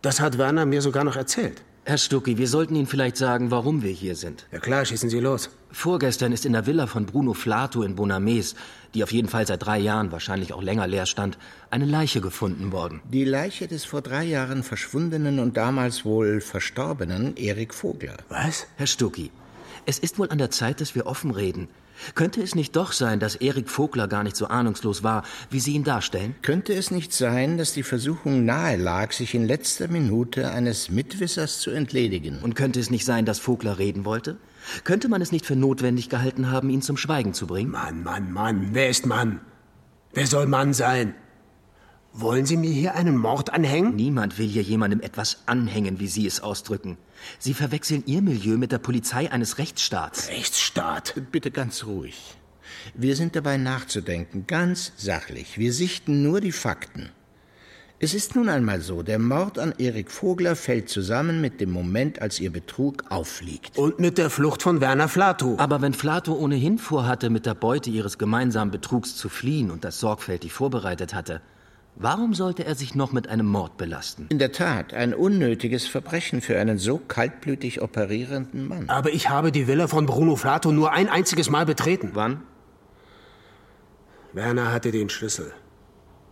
[0.00, 1.62] Das hat Werner mir sogar noch erzählt.
[1.84, 4.46] Herr Stucki, wir sollten Ihnen vielleicht sagen, warum wir hier sind.
[4.50, 5.50] Ja klar, schießen Sie los.
[5.70, 8.56] Vorgestern ist in der Villa von Bruno Flato in Bonames,
[8.94, 11.38] die auf jeden Fall seit drei Jahren, wahrscheinlich auch länger leer stand,
[11.70, 13.02] eine Leiche gefunden worden.
[13.04, 18.16] Die Leiche des vor drei Jahren verschwundenen und damals wohl verstorbenen Erik Vogler.
[18.30, 18.66] Was?
[18.76, 19.30] Herr Stucki,
[19.86, 21.68] es ist wohl an der Zeit, dass wir offen reden.
[22.14, 25.72] Könnte es nicht doch sein, dass Erik Vogler gar nicht so ahnungslos war, wie Sie
[25.72, 26.34] ihn darstellen?
[26.42, 31.60] Könnte es nicht sein, dass die Versuchung nahe lag, sich in letzter Minute eines Mitwissers
[31.60, 32.40] zu entledigen?
[32.42, 34.36] Und könnte es nicht sein, dass Vogler reden wollte?
[34.84, 37.70] Könnte man es nicht für notwendig gehalten haben, ihn zum Schweigen zu bringen?
[37.70, 39.40] Mann, Mann, Mann, wer ist Mann?
[40.12, 41.14] Wer soll Mann sein?
[42.18, 43.94] Wollen Sie mir hier einen Mord anhängen?
[43.94, 46.96] Niemand will hier jemandem etwas anhängen, wie Sie es ausdrücken.
[47.38, 50.30] Sie verwechseln Ihr Milieu mit der Polizei eines Rechtsstaats.
[50.30, 51.14] Rechtsstaat?
[51.30, 52.38] Bitte ganz ruhig.
[52.94, 55.58] Wir sind dabei nachzudenken, ganz sachlich.
[55.58, 57.10] Wir sichten nur die Fakten.
[57.98, 62.22] Es ist nun einmal so, der Mord an Erik Vogler fällt zusammen mit dem Moment,
[62.22, 63.76] als ihr Betrug auffliegt.
[63.76, 65.56] Und mit der Flucht von Werner Flato.
[65.58, 70.00] Aber wenn Flato ohnehin vorhatte, mit der Beute ihres gemeinsamen Betrugs zu fliehen und das
[70.00, 71.42] sorgfältig vorbereitet hatte,
[71.98, 74.26] Warum sollte er sich noch mit einem Mord belasten?
[74.28, 78.88] In der Tat, ein unnötiges Verbrechen für einen so kaltblütig operierenden Mann.
[78.90, 82.10] Aber ich habe die Villa von Bruno Flato nur ein einziges Mal betreten.
[82.12, 82.42] Wann?
[84.34, 85.52] Werner hatte den Schlüssel.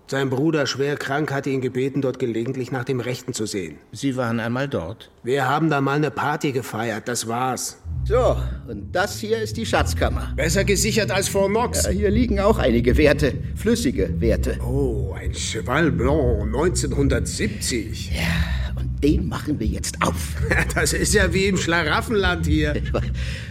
[0.06, 3.78] Sein Bruder, schwer krank, hatte ihn gebeten, dort gelegentlich nach dem Rechten zu sehen.
[3.90, 5.10] Sie waren einmal dort?
[5.22, 7.78] Wir haben da mal eine Party gefeiert, das war's.
[8.04, 8.36] So,
[8.68, 10.34] und das hier ist die Schatzkammer.
[10.36, 11.84] Besser gesichert als Fort Knox.
[11.84, 14.58] Ja, hier liegen auch einige Werte, flüssige Werte.
[14.62, 18.12] Oh, ein Cheval Blanc 1970.
[18.14, 20.36] Ja, und den machen wir jetzt auf.
[20.74, 22.74] Das ist ja wie im Schlaraffenland hier.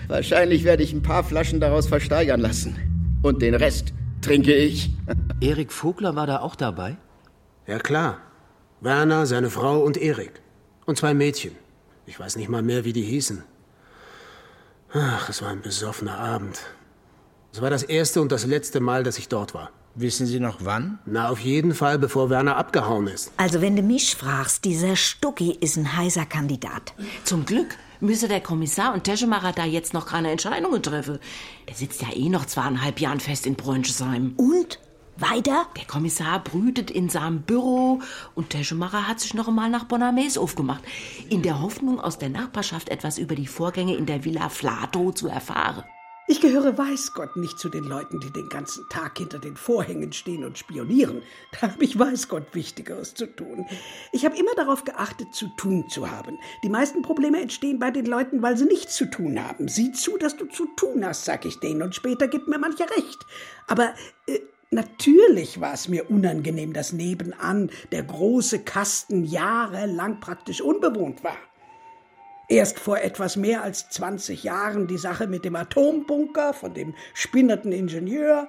[0.08, 2.76] Wahrscheinlich werde ich ein paar Flaschen daraus versteigern lassen.
[3.24, 4.90] Und den Rest trinke ich.
[5.42, 6.98] Erik Vogler war da auch dabei?
[7.68, 8.18] Ja, klar.
[8.82, 10.42] Werner, seine Frau und Erik.
[10.86, 11.56] Und zwei Mädchen.
[12.06, 13.44] Ich weiß nicht mal mehr, wie die hießen.
[14.94, 16.60] Ach, es war ein besoffener Abend.
[17.52, 19.70] Es war das erste und das letzte Mal, dass ich dort war.
[19.96, 20.98] Wissen Sie noch wann?
[21.06, 23.32] Na, auf jeden Fall, bevor Werner abgehauen ist.
[23.38, 26.94] Also, wenn du mich fragst, dieser Stucki ist ein heißer Kandidat.
[27.24, 31.20] Zum Glück müsse der Kommissar und Teschemacher da jetzt noch keine Entscheidungen treffen.
[31.68, 34.34] Der sitzt ja eh noch zweieinhalb Jahren fest in Bronchesheim.
[34.38, 34.80] Und?
[35.16, 35.68] Weiter?
[35.78, 38.02] Der Kommissar brütet in seinem Büro
[38.34, 40.84] und Teschemacher hat sich noch einmal nach Bonames aufgemacht,
[41.30, 45.28] in der Hoffnung, aus der Nachbarschaft etwas über die Vorgänge in der Villa Flato zu
[45.28, 45.84] erfahren.
[46.26, 50.14] Ich gehöre weiß Gott nicht zu den Leuten, die den ganzen Tag hinter den Vorhängen
[50.14, 51.22] stehen und spionieren.
[51.52, 53.66] Da habe ich weiß Gott Wichtigeres zu tun.
[54.14, 56.40] Ich habe immer darauf geachtet, zu tun zu haben.
[56.64, 59.68] Die meisten Probleme entstehen bei den Leuten, weil sie nichts zu tun haben.
[59.68, 62.90] Sieh zu, dass du zu tun hast, sag ich denen, und später gibt mir mancher
[62.90, 63.26] recht.
[63.68, 63.94] Aber
[64.28, 64.40] äh,
[64.72, 71.38] Natürlich war es mir unangenehm, dass nebenan der große Kasten jahrelang praktisch unbewohnt war.
[72.54, 77.72] Erst vor etwas mehr als 20 Jahren die Sache mit dem Atombunker von dem spinnerten
[77.72, 78.48] Ingenieur,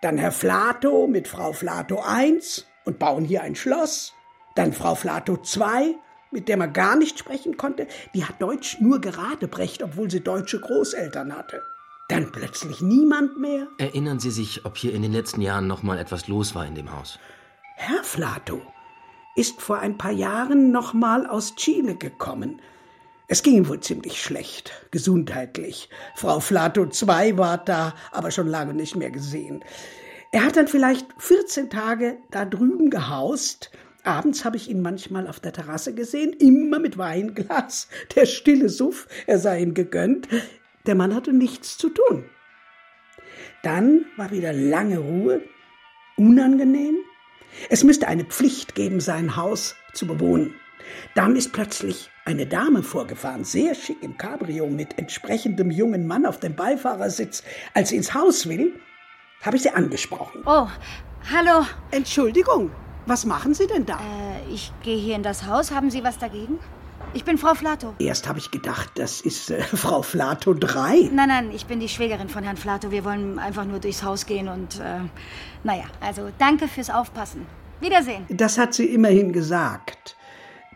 [0.00, 2.40] dann Herr Flato mit Frau Flato I
[2.86, 4.14] und bauen hier ein Schloss,
[4.54, 5.94] dann Frau Flato II,
[6.30, 10.22] mit der man gar nicht sprechen konnte, die hat Deutsch nur gerade brecht, obwohl sie
[10.22, 11.62] deutsche Großeltern hatte.
[12.08, 13.68] Dann plötzlich niemand mehr.
[13.76, 16.76] Erinnern Sie sich, ob hier in den letzten Jahren noch mal etwas los war in
[16.76, 17.18] dem Haus?
[17.76, 18.62] Herr Flato
[19.36, 22.62] ist vor ein paar Jahren noch mal aus Chile gekommen.
[23.26, 25.88] Es ging ihm wohl ziemlich schlecht, gesundheitlich.
[26.14, 29.64] Frau Flato II war da, aber schon lange nicht mehr gesehen.
[30.30, 33.70] Er hat dann vielleicht 14 Tage da drüben gehaust.
[34.02, 37.88] Abends habe ich ihn manchmal auf der Terrasse gesehen, immer mit Weinglas.
[38.14, 40.28] Der stille Suff, er sei ihm gegönnt.
[40.86, 42.24] Der Mann hatte nichts zu tun.
[43.62, 45.40] Dann war wieder lange Ruhe,
[46.18, 46.96] unangenehm.
[47.70, 50.54] Es müsste eine Pflicht geben, sein Haus zu bewohnen.
[51.14, 56.40] Dann ist plötzlich eine Dame vorgefahren, sehr schick im Cabrio mit entsprechendem jungen Mann auf
[56.40, 57.42] dem Beifahrersitz.
[57.74, 58.80] Als sie ins Haus will,
[59.42, 60.42] habe ich sie angesprochen.
[60.46, 60.66] Oh,
[61.30, 61.66] hallo.
[61.90, 62.70] Entschuldigung,
[63.06, 63.96] was machen Sie denn da?
[63.96, 65.70] Äh, ich gehe hier in das Haus.
[65.70, 66.58] Haben Sie was dagegen?
[67.12, 67.94] Ich bin Frau Flato.
[67.98, 71.10] Erst habe ich gedacht, das ist äh, Frau Flato 3.
[71.12, 72.90] Nein, nein, ich bin die Schwägerin von Herrn Flato.
[72.90, 75.00] Wir wollen einfach nur durchs Haus gehen und, äh,
[75.62, 77.46] naja, also danke fürs Aufpassen.
[77.80, 78.24] Wiedersehen.
[78.30, 80.16] Das hat sie immerhin gesagt.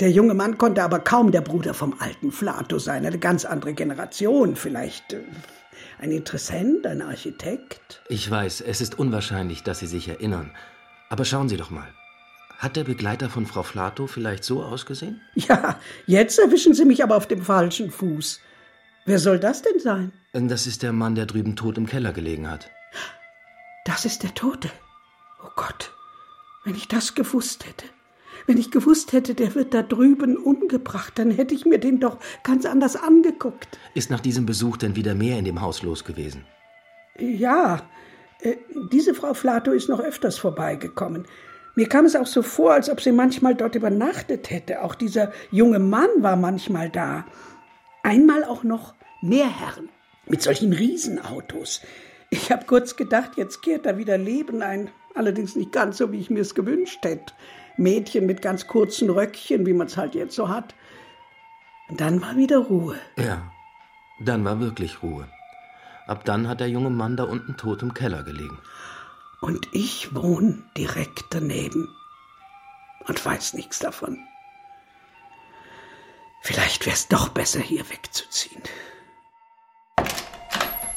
[0.00, 3.04] Der junge Mann konnte aber kaum der Bruder vom alten Flato sein.
[3.04, 4.54] Eine ganz andere Generation.
[4.54, 5.22] Vielleicht äh,
[5.98, 8.00] ein Interessent, ein Architekt.
[8.08, 10.52] Ich weiß, es ist unwahrscheinlich, dass Sie sich erinnern.
[11.08, 11.88] Aber schauen Sie doch mal.
[12.58, 15.20] Hat der Begleiter von Frau Flato vielleicht so ausgesehen?
[15.34, 18.40] Ja, jetzt erwischen Sie mich aber auf dem falschen Fuß.
[19.04, 20.12] Wer soll das denn sein?
[20.32, 22.70] Das ist der Mann, der drüben tot im Keller gelegen hat.
[23.84, 24.70] Das ist der Tote.
[25.42, 25.92] Oh Gott,
[26.64, 27.86] wenn ich das gewusst hätte.
[28.48, 32.16] Wenn ich gewusst hätte, der wird da drüben umgebracht, dann hätte ich mir den doch
[32.42, 33.78] ganz anders angeguckt.
[33.92, 36.46] Ist nach diesem Besuch denn wieder mehr in dem Haus los gewesen?
[37.18, 37.82] Ja,
[38.40, 38.56] äh,
[38.90, 41.26] diese Frau Flato ist noch öfters vorbeigekommen.
[41.74, 44.82] Mir kam es auch so vor, als ob sie manchmal dort übernachtet hätte.
[44.82, 47.26] Auch dieser junge Mann war manchmal da.
[48.02, 49.90] Einmal auch noch mehr Herren
[50.26, 51.82] mit solchen Riesenautos.
[52.30, 54.90] Ich habe kurz gedacht, jetzt kehrt da wieder Leben ein.
[55.14, 57.34] Allerdings nicht ganz so, wie ich mir es gewünscht hätte.
[57.78, 60.74] Mädchen mit ganz kurzen Röckchen, wie man es halt jetzt so hat.
[61.88, 62.98] Und dann war wieder Ruhe.
[63.16, 63.50] Ja,
[64.20, 65.28] dann war wirklich Ruhe.
[66.06, 68.58] Ab dann hat der junge Mann da unten tot im Keller gelegen.
[69.40, 71.88] Und ich wohne direkt daneben
[73.06, 74.18] und weiß nichts davon.
[76.42, 78.62] Vielleicht wäre es doch besser, hier wegzuziehen.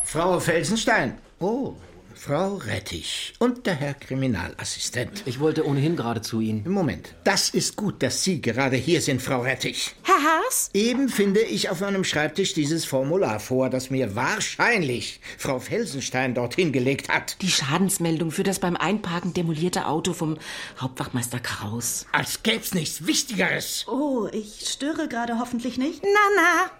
[0.03, 1.19] Frau Felsenstein.
[1.39, 1.75] Oh,
[2.15, 5.23] Frau Rettich und der Herr Kriminalassistent.
[5.25, 6.69] Ich wollte ohnehin gerade zu Ihnen.
[6.69, 9.95] Moment, das ist gut, dass Sie gerade hier sind, Frau Rettich.
[10.03, 10.69] Herr Haas?
[10.73, 16.71] Eben finde ich auf meinem Schreibtisch dieses Formular vor, das mir wahrscheinlich Frau Felsenstein dorthin
[16.71, 17.37] gelegt hat.
[17.41, 20.37] Die Schadensmeldung für das beim Einparken demolierte Auto vom
[20.79, 22.05] Hauptwachmeister Kraus.
[22.11, 23.85] Als gäb's nichts Wichtigeres.
[23.87, 26.01] Oh, ich störe gerade hoffentlich nicht.
[26.03, 26.71] Na, na.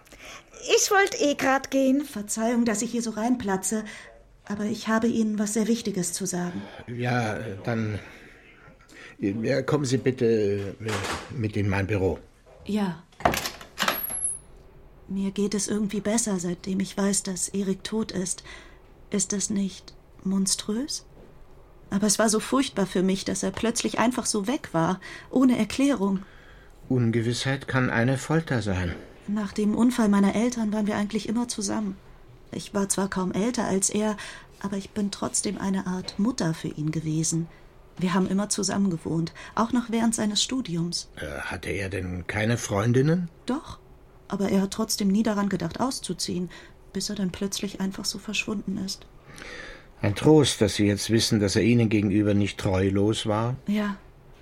[0.78, 2.06] Ich wollte eh grad gehen.
[2.06, 3.84] Verzeihung, dass ich hier so reinplatze,
[4.52, 6.62] aber ich habe Ihnen was sehr Wichtiges zu sagen.
[6.88, 8.00] Ja, dann
[9.20, 10.92] ja, kommen Sie bitte äh,
[11.36, 12.20] mit in mein Büro.
[12.66, 13.04] Ja.
[15.08, 18.44] Mir geht es irgendwie besser, seitdem ich weiß, dass Erik tot ist.
[19.10, 21.06] Ist das nicht monströs?
[21.90, 25.58] Aber es war so furchtbar für mich, dass er plötzlich einfach so weg war, ohne
[25.58, 26.20] Erklärung.
[26.88, 28.96] Ungewissheit kann eine Folter sein.
[29.28, 31.98] Nach dem Unfall meiner Eltern waren wir eigentlich immer zusammen.
[32.52, 34.18] Ich war zwar kaum älter als er,
[34.64, 37.48] Aber ich bin trotzdem eine Art Mutter für ihn gewesen.
[37.98, 41.10] Wir haben immer zusammen gewohnt, auch noch während seines Studiums.
[41.16, 43.30] Äh, hatte er denn keine Freundinnen?
[43.48, 43.80] Doch,
[44.28, 46.50] aber er hat trotzdem nie daran gedacht, auszuziehen,
[46.94, 49.06] bis er dann plötzlich einfach so verschwunden ist.
[50.02, 53.56] Ein Trost, dass Sie jetzt wissen, dass er Ihnen gegenüber nicht treulos war?
[53.68, 53.98] Ja,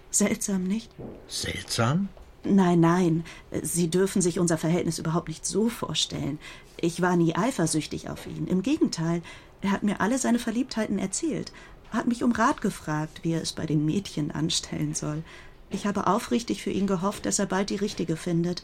[0.10, 0.90] seltsam, nicht?
[1.28, 2.10] Seltsam?
[2.46, 3.24] Nein, nein,
[3.62, 6.40] Sie dürfen sich unser Verhältnis überhaupt nicht so vorstellen.
[6.82, 8.48] Ich war nie eifersüchtig auf ihn.
[8.48, 9.22] Im Gegenteil,
[9.62, 11.52] er hat mir alle seine Verliebtheiten erzählt,
[11.92, 15.24] hat mich um Rat gefragt, wie er es bei den Mädchen anstellen soll.
[15.70, 18.64] Ich habe aufrichtig für ihn gehofft, dass er bald die richtige findet.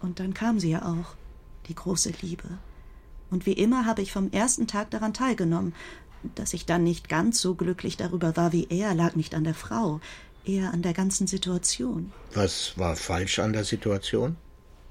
[0.00, 1.14] Und dann kam sie ja auch,
[1.68, 2.48] die große Liebe.
[3.30, 5.74] Und wie immer habe ich vom ersten Tag daran teilgenommen.
[6.34, 9.54] Dass ich dann nicht ganz so glücklich darüber war wie er, lag nicht an der
[9.54, 10.00] Frau,
[10.44, 12.12] eher an der ganzen Situation.
[12.34, 14.36] Was war falsch an der Situation?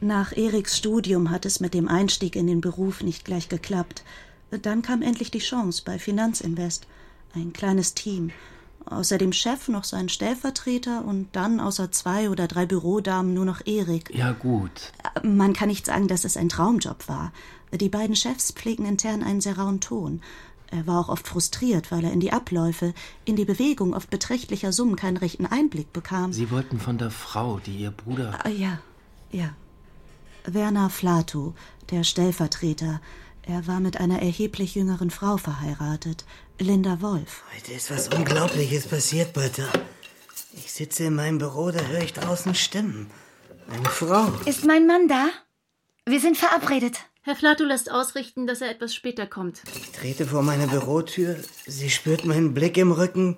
[0.02, 4.04] Nach Eriks Studium hat es mit dem Einstieg in den Beruf nicht gleich geklappt.
[4.50, 6.88] Dann kam endlich die Chance bei Finanzinvest.
[7.36, 8.32] Ein kleines Team.
[8.86, 13.66] Außer dem Chef noch sein Stellvertreter und dann außer zwei oder drei Bürodamen nur noch
[13.68, 14.10] Erik.
[14.16, 14.94] Ja, gut.
[15.22, 17.34] Man kann nicht sagen, dass es ein Traumjob war.
[17.74, 20.22] Die beiden Chefs pflegen intern einen sehr rauen Ton.
[20.72, 22.94] Er war auch oft frustriert, weil er in die Abläufe,
[23.26, 26.32] in die Bewegung oft beträchtlicher Summen keinen rechten Einblick bekam.
[26.32, 28.40] Sie wollten von der Frau, die Ihr Bruder.
[28.44, 28.80] Ah, ja,
[29.32, 29.50] ja.
[30.45, 31.54] Werner Flato,
[31.91, 33.02] der Stellvertreter.
[33.43, 36.25] Er war mit einer erheblich jüngeren Frau verheiratet,
[36.60, 37.43] Linda Wolf.
[37.56, 39.67] Heute ist was Unglaubliches passiert, Butter.
[40.54, 43.10] Ich sitze in meinem Büro, da höre ich draußen Stimmen.
[43.69, 44.32] Eine Frau.
[44.45, 45.30] Ist mein Mann da?
[46.06, 46.97] Wir sind verabredet.
[47.21, 49.62] Herr Flato lässt ausrichten, dass er etwas später kommt.
[49.75, 51.36] Ich trete vor meine Bürotür.
[51.67, 53.38] Sie spürt meinen Blick im Rücken,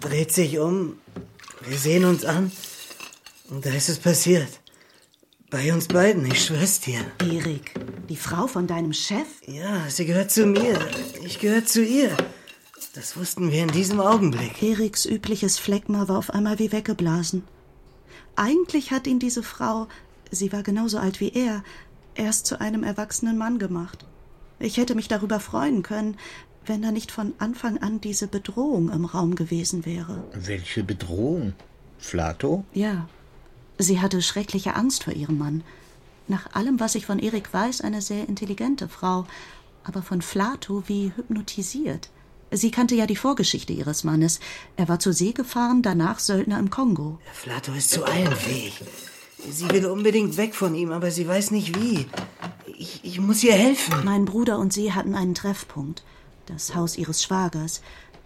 [0.00, 0.98] dreht sich um.
[1.62, 2.52] Wir sehen uns an.
[3.48, 4.48] Und da ist es passiert.
[5.56, 7.00] Bei uns beiden, ich schwör's dir.
[7.18, 7.72] Erik,
[8.10, 9.26] die Frau von deinem Chef?
[9.46, 10.78] Ja, sie gehört zu mir.
[11.24, 12.14] Ich gehöre zu ihr.
[12.92, 14.62] Das wussten wir in diesem Augenblick.
[14.62, 17.42] Eriks übliches Phlegma war auf einmal wie weggeblasen.
[18.34, 19.88] Eigentlich hat ihn diese Frau,
[20.30, 21.64] sie war genauso alt wie er,
[22.14, 24.04] erst zu einem erwachsenen Mann gemacht.
[24.58, 26.18] Ich hätte mich darüber freuen können,
[26.66, 30.22] wenn da nicht von Anfang an diese Bedrohung im Raum gewesen wäre.
[30.34, 31.54] Welche Bedrohung?
[31.98, 32.66] Flato?
[32.74, 33.08] Ja.
[33.78, 35.62] Sie hatte schreckliche Angst vor ihrem Mann.
[36.28, 39.26] Nach allem, was ich von Erik weiß, eine sehr intelligente Frau,
[39.84, 42.10] aber von Flato wie hypnotisiert.
[42.50, 44.40] Sie kannte ja die Vorgeschichte ihres Mannes.
[44.76, 47.18] Er war zur See gefahren, danach Söldner im Kongo.
[47.32, 48.80] Flato ist zu allem fähig.
[49.50, 52.06] Sie will unbedingt weg von ihm, aber sie weiß nicht wie.
[52.78, 54.04] Ich, ich muss ihr helfen.
[54.04, 56.02] Mein Bruder und sie hatten einen Treffpunkt.
[56.46, 57.82] Das Haus ihres Schwagers.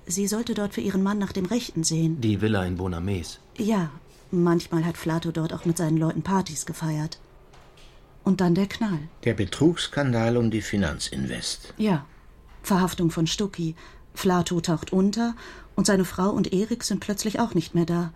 [0.07, 2.21] Sie sollte dort für ihren Mann nach dem Rechten sehen.
[2.21, 3.39] Die Villa in Bonames.
[3.59, 3.91] Ja,
[4.31, 7.19] manchmal hat Flato dort auch mit seinen Leuten Partys gefeiert.
[8.25, 9.01] Und dann der Knall.
[9.25, 11.75] Der Betrugsskandal um die Finanzinvest.
[11.79, 12.05] Ja,
[12.63, 13.75] Verhaftung von Stucki.
[14.15, 15.35] Flato taucht unter
[15.77, 18.13] und seine Frau und Erik sind plötzlich auch nicht mehr da.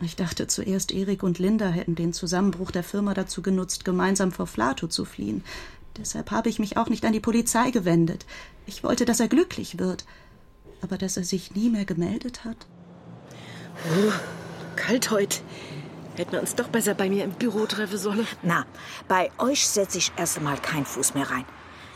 [0.00, 4.46] Ich dachte zuerst, Erik und Linda hätten den Zusammenbruch der Firma dazu genutzt, gemeinsam vor
[4.46, 5.42] Flato zu fliehen.
[5.96, 8.24] Deshalb habe ich mich auch nicht an die Polizei gewendet.
[8.66, 10.04] Ich wollte, dass er glücklich wird.
[10.80, 12.56] Aber dass er sich nie mehr gemeldet hat.
[13.90, 14.12] Oh,
[14.78, 15.40] kalt heute.
[16.16, 18.26] Hätten wir uns doch besser bei mir im Büro treffen sollen.
[18.42, 18.64] Na,
[19.06, 21.44] bei euch setze ich erst einmal keinen Fuß mehr rein.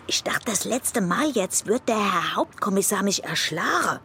[0.06, 4.00] Ich dachte, das letzte Mal jetzt wird der Herr Hauptkommissar mich erschlagen.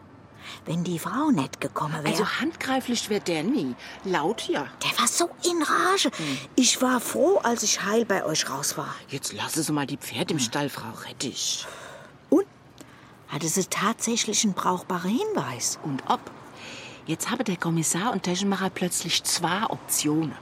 [0.66, 2.08] Wenn die Frau nicht gekommen wäre.
[2.08, 3.76] Also handgreiflich wäre der nie.
[4.06, 4.66] Laut ja.
[4.84, 6.10] Der war so in Rage.
[6.56, 8.96] Ich war froh, als ich heil bei euch raus war.
[9.10, 11.68] Jetzt lasse sie mal die Pferde im Stall, Frau Rettich.
[13.28, 15.80] Hatte sie tatsächlich einen brauchbaren Hinweis?
[15.84, 16.22] Und ob?
[17.08, 20.34] Jetzt habe der Kommissar und Taschenmacher plötzlich zwei Optionen.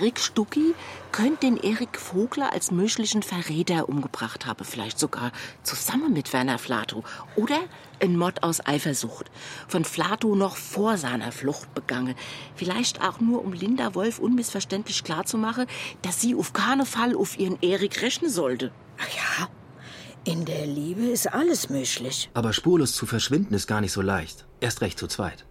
[0.00, 0.72] Rick Stucki
[1.10, 5.32] könnte den Erik Vogler als möglichen Verräter umgebracht haben, vielleicht sogar
[5.64, 7.02] zusammen mit Werner Flato.
[7.34, 7.58] Oder
[8.00, 9.32] ein Mord aus Eifersucht,
[9.66, 12.14] von Flato noch vor seiner Flucht begangen.
[12.54, 15.66] Vielleicht auch nur, um Linda Wolf unmissverständlich klarzumachen,
[16.02, 18.70] dass sie auf keinen Fall auf ihren Erik rechnen sollte.
[18.98, 19.48] Ach ja,
[20.22, 22.30] in der Liebe ist alles möglich.
[22.32, 24.46] Aber spurlos zu verschwinden ist gar nicht so leicht.
[24.60, 25.44] Erst recht zu zweit.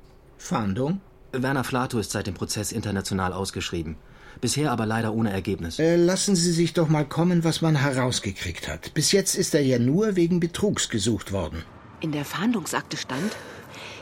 [0.45, 1.01] Fahndung?
[1.31, 3.97] Werner Flato ist seit dem Prozess international ausgeschrieben.
[4.41, 5.79] Bisher aber leider ohne Ergebnis.
[5.79, 8.93] Äh, lassen Sie sich doch mal kommen, was man herausgekriegt hat.
[8.93, 11.63] Bis jetzt ist er ja nur wegen Betrugs gesucht worden.
[11.99, 13.35] In der Fahndungsakte stand,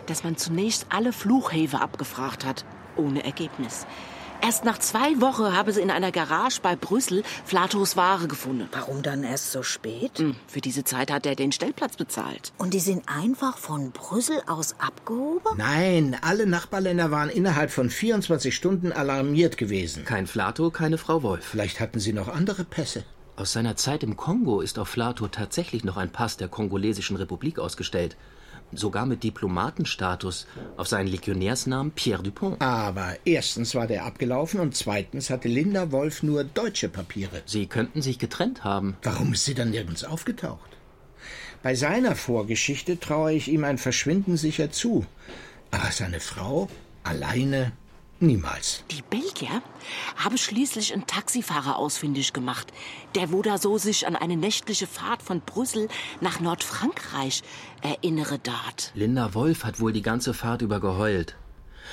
[0.07, 2.65] dass man zunächst alle Fluchhäfe abgefragt hat,
[2.97, 3.87] ohne Ergebnis.
[4.45, 8.67] Erst nach zwei Wochen habe sie in einer Garage bei Brüssel Flatos Ware gefunden.
[8.73, 10.19] Warum dann erst so spät?
[10.19, 12.51] Hm, für diese Zeit hat er den Stellplatz bezahlt.
[12.57, 15.55] Und die sind einfach von Brüssel aus abgehoben?
[15.55, 20.03] Nein, alle Nachbarländer waren innerhalb von 24 Stunden alarmiert gewesen.
[20.03, 21.45] Kein Flato, keine Frau Wolf.
[21.45, 23.05] Vielleicht hatten sie noch andere Pässe.
[23.37, 27.59] Aus seiner Zeit im Kongo ist auf Flato tatsächlich noch ein Pass der Kongolesischen Republik
[27.59, 28.17] ausgestellt.
[28.75, 30.47] Sogar mit Diplomatenstatus
[30.77, 32.61] auf seinen Legionärsnamen Pierre Dupont.
[32.61, 37.41] Aber erstens war der abgelaufen und zweitens hatte Linda Wolf nur deutsche Papiere.
[37.45, 38.97] Sie könnten sich getrennt haben.
[39.03, 40.77] Warum ist sie dann nirgends aufgetaucht?
[41.61, 45.05] Bei seiner Vorgeschichte traue ich ihm ein Verschwinden sicher zu.
[45.71, 46.69] Aber seine Frau
[47.03, 47.71] alleine
[48.23, 48.83] niemals.
[48.89, 49.61] Die Belgier
[50.15, 52.73] haben schließlich einen Taxifahrer ausfindig gemacht,
[53.15, 55.89] der wo da so sich an eine nächtliche Fahrt von Brüssel
[56.21, 57.43] nach Nordfrankreich
[57.81, 58.91] erinnere dat.
[58.95, 61.35] Linda Wolf hat wohl die ganze Fahrt über geheult.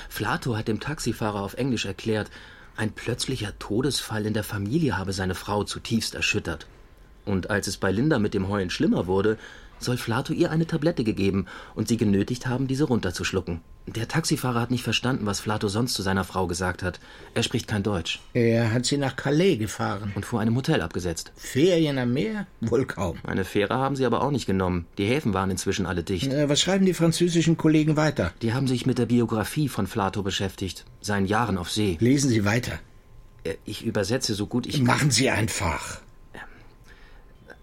[0.09, 2.31] Flato hat dem Taxifahrer auf Englisch erklärt,
[2.77, 6.65] ein plötzlicher Todesfall in der Familie habe seine Frau zutiefst erschüttert.
[7.25, 9.37] Und als es bei Linda mit dem Heulen schlimmer wurde,
[9.79, 13.61] soll Flato ihr eine Tablette gegeben und sie genötigt haben, diese runterzuschlucken.
[13.87, 16.99] Der Taxifahrer hat nicht verstanden, was Flato sonst zu seiner Frau gesagt hat.
[17.33, 18.21] Er spricht kein Deutsch.
[18.33, 20.11] Er hat sie nach Calais gefahren.
[20.15, 21.31] Und vor einem Hotel abgesetzt.
[21.35, 22.45] Ferien am Meer?
[22.61, 23.17] Wohl kaum.
[23.23, 24.85] Eine Fähre haben sie aber auch nicht genommen.
[24.97, 26.31] Die Häfen waren inzwischen alle dicht.
[26.31, 28.31] Äh, was schreiben die französischen Kollegen weiter?
[28.41, 30.85] Die haben sich mit der Biografie von Flato beschäftigt.
[31.01, 31.97] Seinen Jahren auf See.
[31.99, 32.79] Lesen Sie weiter.
[33.43, 36.01] Äh, Ich übersetze so gut ich Machen Sie einfach.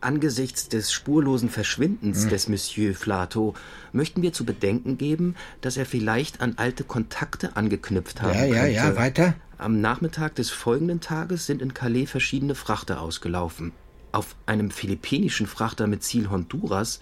[0.00, 2.28] Angesichts des spurlosen Verschwindens Hm.
[2.30, 3.54] des Monsieur Flato
[3.92, 8.54] möchten wir zu bedenken geben, dass er vielleicht an alte Kontakte angeknüpft haben Ja, ja,
[8.62, 8.72] könnte.
[8.74, 9.34] ja, weiter.
[9.58, 13.72] Am Nachmittag des folgenden Tages sind in Calais verschiedene Frachter ausgelaufen.
[14.12, 17.00] Auf einem philippinischen Frachter mit Ziel Honduras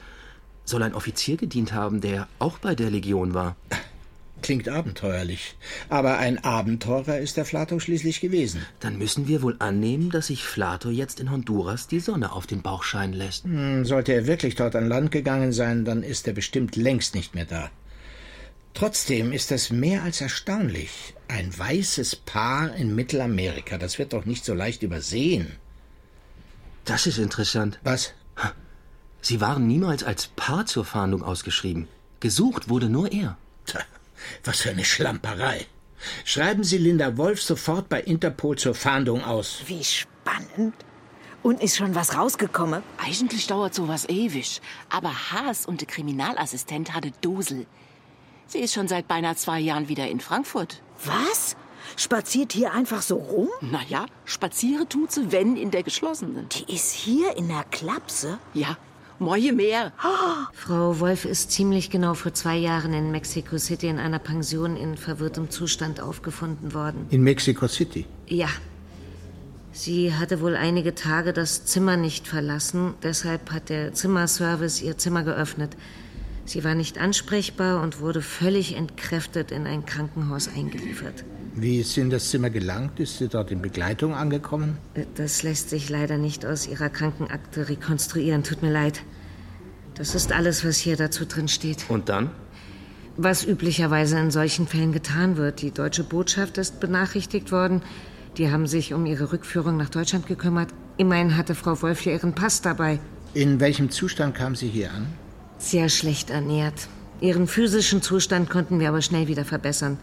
[0.64, 3.56] soll ein Offizier gedient haben, der auch bei der Legion war.
[4.42, 5.56] Klingt abenteuerlich.
[5.88, 8.64] Aber ein Abenteurer ist der Flato schließlich gewesen.
[8.80, 12.62] Dann müssen wir wohl annehmen, dass sich Flato jetzt in Honduras die Sonne auf den
[12.62, 13.44] Bauch scheinen lässt.
[13.44, 17.34] Hm, Sollte er wirklich dort an Land gegangen sein, dann ist er bestimmt längst nicht
[17.34, 17.70] mehr da.
[18.74, 21.14] Trotzdem ist das mehr als erstaunlich.
[21.28, 25.56] Ein weißes Paar in Mittelamerika, das wird doch nicht so leicht übersehen.
[26.84, 27.80] Das ist interessant.
[27.82, 28.12] Was?
[29.22, 31.88] Sie waren niemals als Paar zur Fahndung ausgeschrieben.
[32.20, 33.38] Gesucht wurde nur er.
[33.64, 33.80] Tja,
[34.44, 35.66] was für eine Schlamperei.
[36.24, 39.62] Schreiben Sie Linda Wolf sofort bei Interpol zur Fahndung aus.
[39.66, 40.74] Wie spannend.
[41.42, 42.82] Und ist schon was rausgekommen?
[42.98, 44.60] Eigentlich dauert sowas ewig.
[44.90, 47.66] Aber Haas und der Kriminalassistent hatte Dusel.
[48.48, 50.82] Sie ist schon seit beinahe zwei Jahren wieder in Frankfurt.
[51.04, 51.56] Was?
[51.96, 53.48] Spaziert hier einfach so rum?
[53.60, 56.48] Naja, spaziere tut sie, wenn in der geschlossenen.
[56.48, 58.38] Die ist hier in der Klapse?
[58.54, 58.76] Ja,
[59.18, 59.92] Moje mehr.
[60.52, 64.96] Frau Wolf ist ziemlich genau vor zwei Jahren in Mexico City in einer Pension in
[64.96, 67.06] verwirrtem Zustand aufgefunden worden.
[67.10, 68.06] In Mexico City.
[68.26, 68.48] Ja.
[69.72, 75.22] Sie hatte wohl einige Tage das Zimmer nicht verlassen, deshalb hat der Zimmerservice ihr Zimmer
[75.22, 75.76] geöffnet.
[76.46, 81.24] Sie war nicht ansprechbar und wurde völlig entkräftet in ein Krankenhaus eingeliefert.
[81.56, 83.00] Wie ist sie in das Zimmer gelangt?
[83.00, 84.78] Ist sie dort in Begleitung angekommen?
[85.16, 88.44] Das lässt sich leider nicht aus ihrer Krankenakte rekonstruieren.
[88.44, 89.02] Tut mir leid.
[89.94, 91.86] Das ist alles, was hier dazu drin steht.
[91.88, 92.30] Und dann?
[93.16, 95.62] Was üblicherweise in solchen Fällen getan wird.
[95.62, 97.82] Die deutsche Botschaft ist benachrichtigt worden.
[98.36, 100.68] Die haben sich um ihre Rückführung nach Deutschland gekümmert.
[100.98, 103.00] Immerhin hatte Frau Wolf ja ihren Pass dabei.
[103.32, 105.06] In welchem Zustand kam sie hier an?
[105.58, 106.88] Sehr schlecht ernährt.
[107.20, 109.98] Ihren physischen Zustand konnten wir aber schnell wieder verbessern.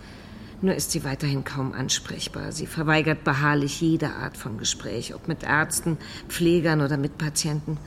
[0.61, 2.51] Nur ist sie weiterhin kaum ansprechbar.
[2.51, 5.97] Sie verweigert beharrlich jede Art von Gespräch, ob mit Ärzten,
[6.29, 7.77] Pflegern oder Mitpatienten.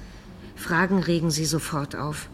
[0.55, 2.29] Fragen regen sie sofort auf.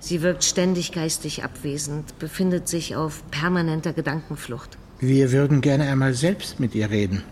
[0.00, 4.76] Sie wirkt ständig geistig abwesend, befindet sich auf permanenter Gedankenflucht.
[5.00, 7.22] Wir würden gerne einmal selbst mit ihr reden.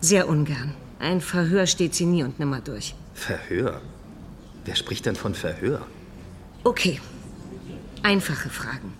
[0.00, 0.74] Sehr ungern.
[0.98, 2.94] Ein Verhör steht sie nie und nimmer durch.
[3.14, 3.80] Verhör?
[4.64, 5.86] Wer spricht denn von Verhör?
[6.66, 6.98] Okay.
[8.02, 8.92] Einfache Fragen.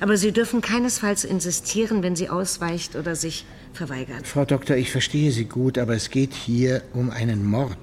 [0.00, 4.26] Aber Sie dürfen keinesfalls insistieren, wenn sie ausweicht oder sich verweigert.
[4.26, 7.78] Frau Doktor, ich verstehe Sie gut, aber es geht hier um einen Mord.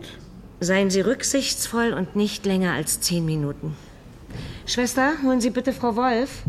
[0.59, 3.73] Seien Sie rücksichtsvoll und nicht länger als zehn Minuten.
[4.65, 6.43] Schwester, holen Sie bitte Frau Wolf.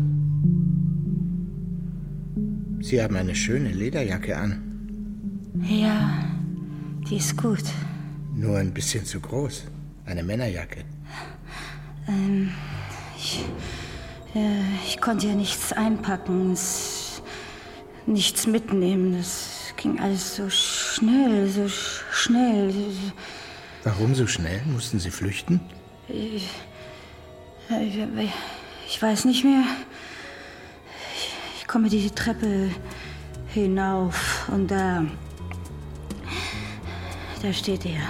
[2.81, 4.61] Sie haben eine schöne Lederjacke an.
[5.69, 6.25] Ja,
[7.09, 7.63] die ist gut.
[8.35, 9.63] Nur ein bisschen zu groß.
[10.05, 10.83] Eine Männerjacke.
[12.07, 12.51] Ähm,
[13.17, 13.43] ich,
[14.35, 17.21] äh, ich konnte ja nichts einpacken, es,
[18.05, 19.17] nichts mitnehmen.
[19.17, 22.73] Das ging alles so schnell, so sch schnell.
[23.83, 24.61] Warum so schnell?
[24.65, 25.59] Mussten Sie flüchten?
[26.07, 26.47] Ich,
[27.69, 28.33] ich,
[28.87, 29.63] ich weiß nicht mehr.
[31.15, 32.69] Ich, ich komme die Treppe
[33.47, 35.03] hinauf und da.
[37.41, 38.01] Da steht er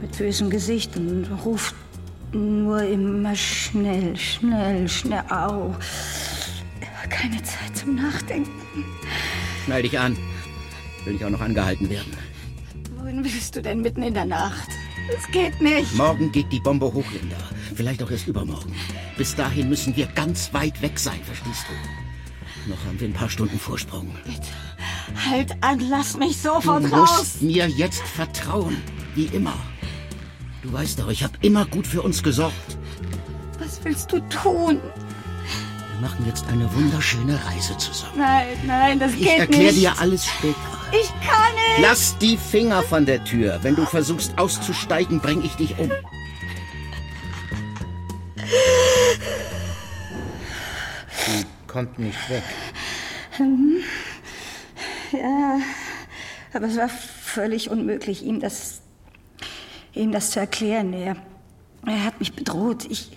[0.00, 1.74] mit bösem Gesicht und ruft
[2.36, 5.24] nur immer schnell, schnell, schnell.
[5.30, 5.74] Au.
[7.08, 8.50] Keine Zeit zum Nachdenken.
[9.64, 10.16] Schnall dich an.
[11.04, 12.12] Will ich auch noch angehalten werden.
[12.96, 14.68] Wohin willst du denn mitten in der Nacht?
[15.16, 15.94] Es geht nicht.
[15.94, 17.36] Morgen geht die Bombe hoch, Linda.
[17.74, 18.74] Vielleicht auch erst übermorgen.
[19.16, 22.70] Bis dahin müssen wir ganz weit weg sein, verstehst du?
[22.70, 24.10] Noch haben wir ein paar Stunden Vorsprung.
[24.24, 24.40] Bitte.
[25.30, 27.18] Halt an, lass mich sofort du raus.
[27.18, 28.76] musst mir jetzt vertrauen.
[29.14, 29.54] Wie immer.
[30.66, 32.76] Du weißt doch, ich habe immer gut für uns gesorgt.
[33.60, 34.80] Was willst du tun?
[34.80, 38.18] Wir machen jetzt eine wunderschöne Reise zusammen.
[38.18, 39.76] Nein, nein, das Ich geht erkläre nicht.
[39.76, 40.56] dir alles später.
[40.92, 41.82] Ich kann nicht.
[41.82, 43.60] Lass die Finger von der Tür.
[43.62, 45.90] Wenn du versuchst auszusteigen, bring ich dich um.
[51.10, 52.42] Sie konnten nicht weg.
[53.36, 53.76] Hm.
[55.12, 55.58] Ja,
[56.52, 58.80] aber es war völlig unmöglich, ihm das,
[59.96, 60.92] ihm das zu erklären.
[60.92, 61.16] Er,
[61.86, 62.84] er hat mich bedroht.
[62.88, 63.16] Ich,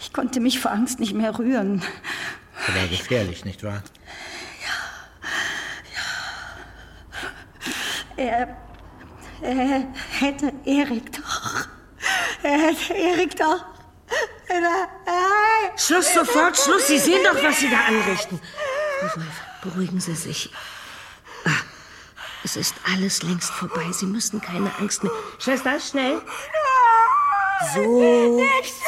[0.00, 1.82] ich konnte mich vor Angst nicht mehr rühren.
[2.66, 3.82] Aber gefährlich, nicht wahr?
[8.16, 8.56] Er,
[9.42, 9.86] er
[10.18, 11.68] hätte Erik doch.
[12.42, 13.64] Er hätte Erik doch.
[14.48, 14.88] Er,
[15.76, 16.88] Schluss sofort, Schluss.
[16.88, 18.40] Sie sehen doch, was Sie da anrichten.
[19.62, 20.50] Beruhigen Sie sich.
[22.50, 23.92] Es ist alles längst vorbei.
[23.92, 25.12] Sie müssen keine Angst mehr.
[25.38, 26.14] Schwester, schnell.
[27.74, 28.40] So,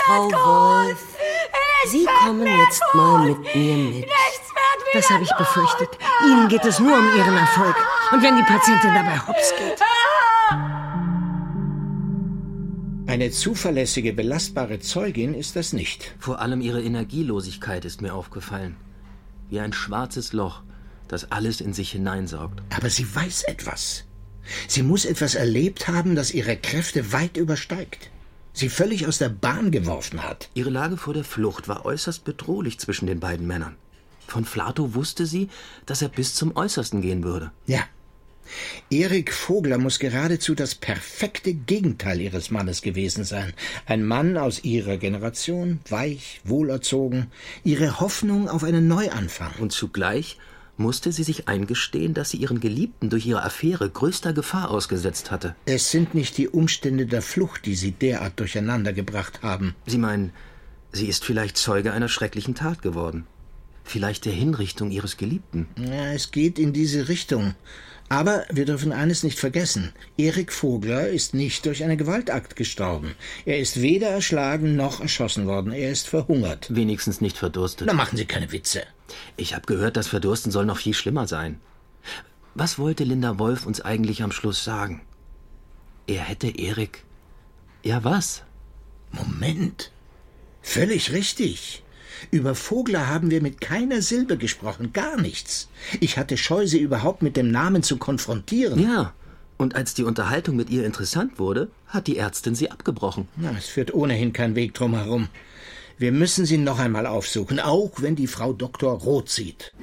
[0.06, 0.98] Frau Wolf,
[1.86, 4.08] Sie kommen jetzt mal mit mir mit.
[4.94, 5.90] Das habe ich befürchtet.
[6.24, 7.76] Ihnen geht es nur um Ihren Erfolg.
[8.12, 9.78] Und wenn die Patientin dabei hops geht.
[13.06, 16.14] Eine zuverlässige, belastbare Zeugin ist das nicht.
[16.18, 18.78] Vor allem ihre Energielosigkeit ist mir aufgefallen.
[19.50, 20.62] Wie ein schwarzes Loch,
[21.12, 22.62] das alles in sich hineinsaugt.
[22.70, 24.04] Aber sie weiß etwas.
[24.68, 28.10] Sie muss etwas erlebt haben, das ihre Kräfte weit übersteigt.
[28.52, 30.50] Sie völlig aus der Bahn geworfen hat.
[30.54, 33.76] Ihre Lage vor der Flucht war äußerst bedrohlich zwischen den beiden Männern.
[34.26, 35.48] Von Flato wusste sie,
[35.86, 37.50] dass er bis zum Äußersten gehen würde.
[37.66, 37.80] Ja.
[38.90, 43.52] Erik Vogler muss geradezu das perfekte Gegenteil ihres Mannes gewesen sein.
[43.86, 47.30] Ein Mann aus ihrer Generation, weich, wohlerzogen,
[47.62, 49.52] ihre Hoffnung auf einen Neuanfang.
[49.60, 50.36] Und zugleich
[50.76, 55.54] musste sie sich eingestehen, dass sie ihren Geliebten durch ihre Affäre größter Gefahr ausgesetzt hatte.
[55.66, 59.74] Es sind nicht die Umstände der Flucht, die sie derart durcheinander gebracht haben.
[59.86, 60.32] Sie meinen,
[60.92, 63.26] sie ist vielleicht Zeuge einer schrecklichen Tat geworden.
[63.84, 65.66] Vielleicht der Hinrichtung ihres Geliebten.
[65.76, 67.54] Ja, es geht in diese Richtung.
[68.08, 69.92] Aber wir dürfen eines nicht vergessen.
[70.16, 73.14] Erik Vogler ist nicht durch einen Gewaltakt gestorben.
[73.46, 75.72] Er ist weder erschlagen noch erschossen worden.
[75.72, 76.74] Er ist verhungert.
[76.74, 77.86] Wenigstens nicht verdurstet.
[77.86, 78.82] Na, machen Sie keine Witze.
[79.36, 81.60] Ich habe gehört, das Verdursten soll noch viel schlimmer sein.
[82.54, 85.02] Was wollte Linda Wolf uns eigentlich am Schluss sagen?
[86.06, 87.04] Er hätte Erik.
[87.82, 88.42] Ja, was?
[89.12, 89.92] Moment.
[90.62, 91.82] Völlig richtig.
[92.30, 95.68] Über Vogler haben wir mit keiner Silbe gesprochen, gar nichts.
[96.00, 98.78] Ich hatte Scheu, sie überhaupt mit dem Namen zu konfrontieren.
[98.80, 99.14] Ja,
[99.60, 103.28] und als die Unterhaltung mit ihr interessant wurde, hat die Ärztin sie abgebrochen.
[103.36, 105.28] Na, es führt ohnehin kein Weg drum herum.
[106.00, 109.74] Wir müssen sie noch einmal aufsuchen, auch wenn die Frau Doktor rot sieht.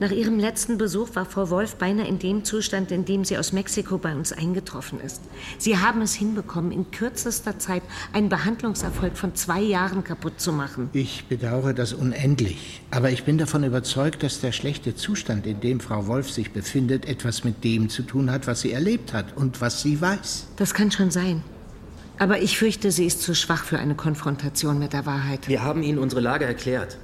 [0.00, 3.52] Nach ihrem letzten Besuch war Frau Wolf beinahe in dem Zustand, in dem sie aus
[3.52, 5.20] Mexiko bei uns eingetroffen ist.
[5.58, 7.82] Sie haben es hinbekommen, in kürzester Zeit
[8.14, 10.88] einen Behandlungserfolg von zwei Jahren kaputt zu machen.
[10.94, 15.80] Ich bedauere das unendlich, aber ich bin davon überzeugt, dass der schlechte Zustand, in dem
[15.80, 19.60] Frau Wolf sich befindet, etwas mit dem zu tun hat, was sie erlebt hat und
[19.60, 20.46] was sie weiß.
[20.56, 21.42] Das kann schon sein.
[22.18, 25.48] Aber ich fürchte, sie ist zu schwach für eine Konfrontation mit der Wahrheit.
[25.48, 26.98] Wir haben Ihnen unsere Lage erklärt.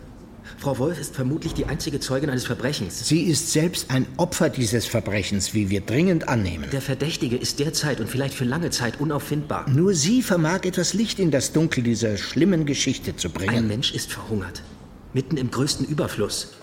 [0.59, 3.09] Frau Wolf ist vermutlich die einzige Zeugin eines Verbrechens.
[3.09, 6.69] Sie ist selbst ein Opfer dieses Verbrechens, wie wir dringend annehmen.
[6.71, 9.69] Der Verdächtige ist derzeit und vielleicht für lange Zeit unauffindbar.
[9.71, 13.55] Nur sie vermag etwas Licht in das Dunkel dieser schlimmen Geschichte zu bringen.
[13.55, 14.63] Ein Mensch ist verhungert.
[15.13, 16.55] Mitten im größten Überfluss.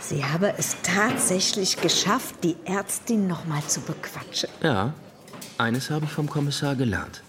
[0.00, 4.50] Sie habe es tatsächlich geschafft, die Ärztin noch mal zu bequatschen.
[4.62, 4.92] Ja,
[5.56, 7.22] eines habe ich vom Kommissar gelernt.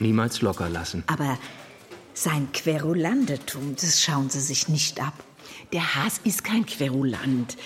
[0.00, 1.04] Niemals locker lassen.
[1.06, 1.38] Aber
[2.14, 5.14] sein Querulandetum, das schauen Sie sich nicht ab.
[5.72, 7.56] Der Haas ist kein Querulant.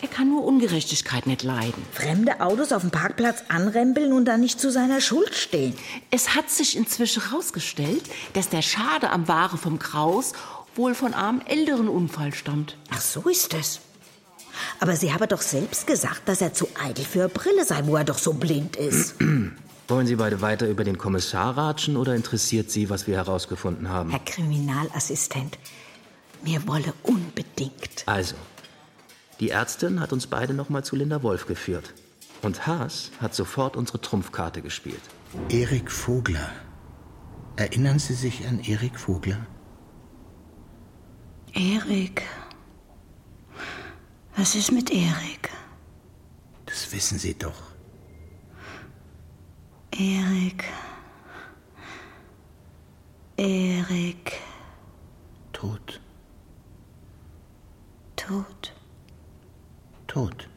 [0.00, 1.82] Er kann nur Ungerechtigkeit nicht leiden.
[1.92, 5.74] Fremde Autos auf dem Parkplatz anrempeln und dann nicht zu seiner Schuld stehen.
[6.10, 8.02] Es hat sich inzwischen herausgestellt,
[8.34, 10.34] dass der Schade am Ware vom Kraus
[10.74, 12.76] wohl von einem älteren Unfall stammt.
[12.90, 13.80] Ach, so ist es.
[14.78, 17.96] Aber Sie haben doch selbst gesagt, dass er zu eitel für eine Brille sei, wo
[17.96, 19.14] er doch so blind ist.
[19.86, 24.10] Wollen Sie beide weiter über den Kommissar ratschen oder interessiert Sie, was wir herausgefunden haben?
[24.10, 25.58] Herr Kriminalassistent,
[26.42, 28.02] mir wolle unbedingt.
[28.06, 28.34] Also,
[29.40, 31.92] die Ärztin hat uns beide noch mal zu Linda Wolf geführt.
[32.40, 35.00] Und Haas hat sofort unsere Trumpfkarte gespielt.
[35.50, 36.50] Erik Vogler.
[37.56, 39.46] Erinnern Sie sich an Erik Vogler?
[41.52, 42.22] Erik.
[44.36, 45.50] Was ist mit Erik?
[46.66, 47.73] Das wissen Sie doch.
[49.96, 50.64] Erik.
[53.36, 54.40] Erik.
[55.52, 56.00] Tot.
[58.16, 58.72] Tot.
[60.08, 60.48] Tot.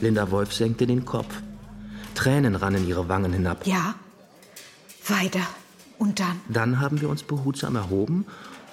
[0.00, 1.42] Linda Wolf senkte den Kopf.
[2.14, 3.66] Tränen rannen ihre Wangen hinab.
[3.66, 3.94] Ja.
[5.06, 5.46] Weiter.
[5.98, 6.40] Und dann?
[6.48, 8.24] Dann haben wir uns behutsam erhoben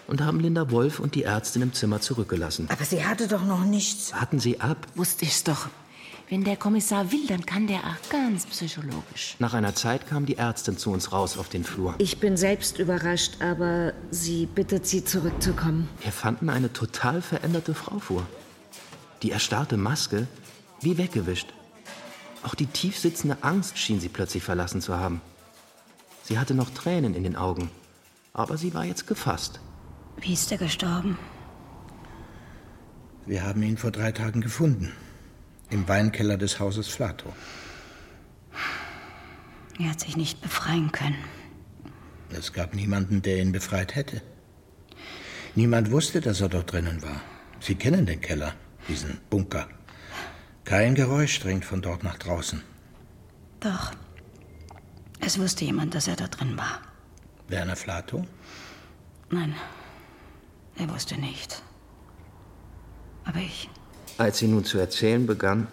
[0.07, 2.67] und haben Linda Wolf und die Ärztin im Zimmer zurückgelassen.
[2.71, 4.13] Aber sie hatte doch noch nichts.
[4.13, 4.87] Hatten sie ab.
[4.95, 5.67] Wusste ich's doch.
[6.29, 9.37] Wenn der Kommissar will, dann kann der auch ganz psychologisch.
[9.39, 11.95] Nach einer Zeit kam die Ärztin zu uns raus auf den Flur.
[11.99, 15.87] Ich bin selbst überrascht, aber sie bittet sie zurückzukommen.
[16.01, 18.27] Wir fanden eine total veränderte Frau vor.
[19.23, 20.27] Die erstarrte Maske
[20.81, 21.53] wie weggewischt.
[22.43, 25.21] Auch die tief sitzende Angst schien sie plötzlich verlassen zu haben.
[26.23, 27.71] Sie hatte noch Tränen in den Augen,
[28.33, 29.61] aber sie war jetzt gefasst.
[30.19, 31.17] Wie ist er gestorben?
[33.25, 34.93] Wir haben ihn vor drei Tagen gefunden.
[35.69, 37.33] Im Weinkeller des Hauses Flato.
[39.79, 41.17] Er hat sich nicht befreien können.
[42.29, 44.21] Es gab niemanden, der ihn befreit hätte.
[45.55, 47.21] Niemand wusste, dass er dort drinnen war.
[47.59, 48.53] Sie kennen den Keller,
[48.87, 49.67] diesen Bunker.
[50.63, 52.61] Kein Geräusch dringt von dort nach draußen.
[53.59, 53.91] Doch.
[55.19, 56.81] Es wusste jemand, dass er da drin war.
[57.47, 58.25] Werner Flato?
[59.29, 59.55] Nein,
[60.77, 61.61] er wusste nicht.
[63.25, 63.69] Aber ich.
[64.17, 65.67] Als sie nun zu erzählen begann,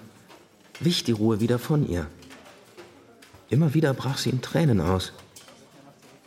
[0.80, 2.06] wich die Ruhe wieder von ihr.
[3.48, 5.12] Immer wieder brach sie in Tränen aus.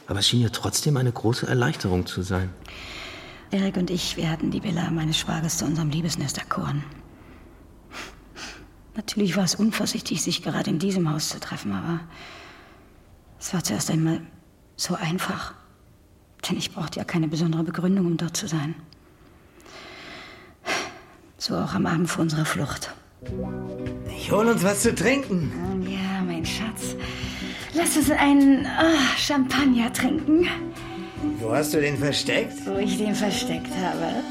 [0.08, 2.50] Aber es schien ihr trotzdem eine große Erleichterung zu sein.
[3.52, 6.84] Erik und ich, wir hatten die Villa meines Schwagers zu unserem Liebesnest erkoren.
[8.96, 12.00] Natürlich war es unvorsichtig, sich gerade in diesem Haus zu treffen, aber
[13.40, 14.22] es war zuerst einmal
[14.76, 15.54] so einfach.
[16.50, 18.76] Denn ich brauchte ja keine besondere Begründung, um dort zu sein.
[21.38, 22.94] So auch am Abend vor unserer Flucht.
[24.18, 25.52] Ich hol uns was zu trinken.
[25.88, 26.96] Ja, mein Schatz.
[27.74, 30.48] Lass uns einen ah, Champagner trinken.
[31.40, 32.66] Wo hast du den versteckt?
[32.66, 34.24] Wo ich den versteckt habe?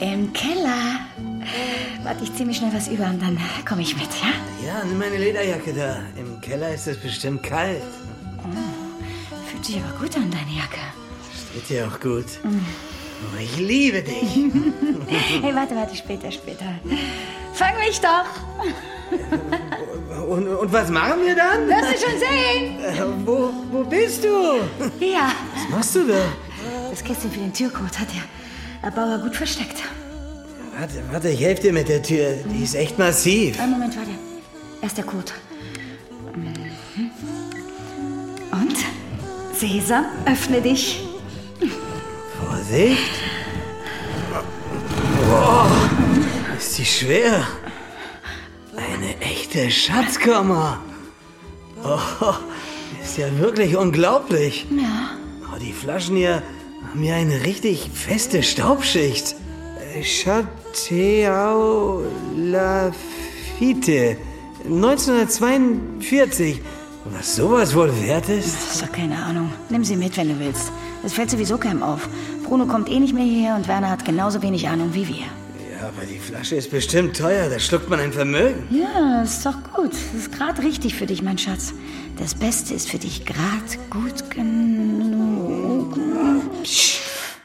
[0.00, 1.00] Im Keller.
[2.02, 4.66] Warte, ich zieh mir schnell was über und dann komme ich mit, ja?
[4.66, 5.98] Ja, nimm meine Lederjacke da.
[6.18, 7.82] Im Keller ist es bestimmt kalt.
[8.38, 10.80] Oh, fühlt sich aber gut an, deine Jacke.
[11.54, 12.24] Steht dir auch gut.
[12.42, 14.12] Oh, ich liebe dich.
[15.40, 16.64] hey, warte, warte, später, später.
[17.52, 18.26] Fang mich doch.
[20.26, 21.68] Und, und was machen wir dann?
[21.68, 22.80] Wirst du schon sehen.
[22.80, 24.62] Äh, wo, wo bist du?
[24.98, 25.20] Hier.
[25.54, 26.24] Was machst du da?
[26.90, 29.80] Das Kästchen für den Türcode hat der Erbauer gut versteckt.
[30.76, 32.32] Warte, warte, ich helfe dir mit der Tür.
[32.46, 33.60] Die ist echt massiv.
[33.60, 34.10] Einen Moment, warte.
[34.82, 35.30] Erst der Code.
[36.34, 37.10] Mhm.
[38.50, 38.76] Und?
[39.56, 41.13] Sesam, öffne dich.
[42.74, 42.98] Vorsicht.
[45.28, 45.70] Wow,
[46.58, 47.46] ist die schwer.
[48.76, 50.80] Eine echte Schatzkammer.
[51.84, 52.00] Oh,
[53.02, 54.66] ist ja wirklich unglaublich.
[54.70, 55.10] Ja.
[55.52, 56.42] Oh, die Flaschen hier
[56.90, 59.36] haben ja eine richtig feste Staubschicht.
[60.02, 62.02] Chateau
[62.36, 64.16] Lafitte.
[64.64, 66.60] 1942.
[67.04, 68.54] Was sowas wohl wert ist?
[68.54, 69.52] Das ist doch keine Ahnung.
[69.68, 70.72] Nimm sie mit, wenn du willst.
[71.02, 72.08] Das fällt sowieso keinem auf.
[72.44, 75.26] Bruno kommt eh nicht mehr hierher und Werner hat genauso wenig Ahnung wie wir.
[75.70, 77.48] Ja, aber die Flasche ist bestimmt teuer.
[77.48, 78.68] Da schluckt man ein Vermögen.
[78.70, 79.92] Ja, ist doch gut.
[79.92, 81.72] Das ist gerade richtig für dich, mein Schatz.
[82.18, 85.98] Das Beste ist für dich gerade gut genug.
[86.62, 87.00] Psst,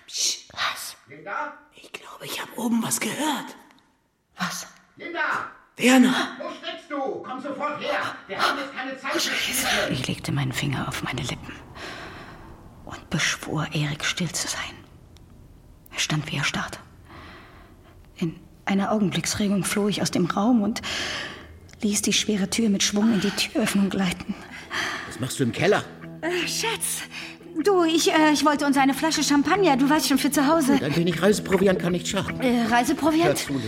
[0.07, 0.53] psst.
[0.53, 0.95] Was?
[1.07, 1.53] Linda?
[1.75, 3.55] Ich glaube, ich habe oben was gehört.
[4.37, 4.67] Was?
[4.97, 5.19] Linda!
[5.77, 6.37] Werner!
[6.39, 7.23] Wo steckst du?
[7.23, 8.15] Komm sofort her!
[8.27, 9.89] Wir haben jetzt keine Zeit für Spiele.
[9.91, 11.53] Ich legte meinen Finger auf meine Lippen
[12.85, 14.75] und beschwor, Erik still zu sein.
[15.99, 16.79] Er stand wie erstarrt.
[18.15, 18.33] In
[18.63, 20.81] einer Augenblicksregung floh ich aus dem Raum und
[21.81, 24.33] ließ die schwere Tür mit Schwung in die Türöffnung gleiten.
[25.09, 25.83] Was machst du im Keller?
[26.21, 27.01] Äh, Schatz,
[27.65, 30.71] du, ich, äh, ich wollte uns eine Flasche Champagner, du weißt schon, für zu Hause.
[30.71, 32.39] Gut, ein wenig Reiseproviant kann nicht schaden.
[32.39, 33.27] Äh, Reiseproviant?
[33.27, 33.67] Hör zu, Linda.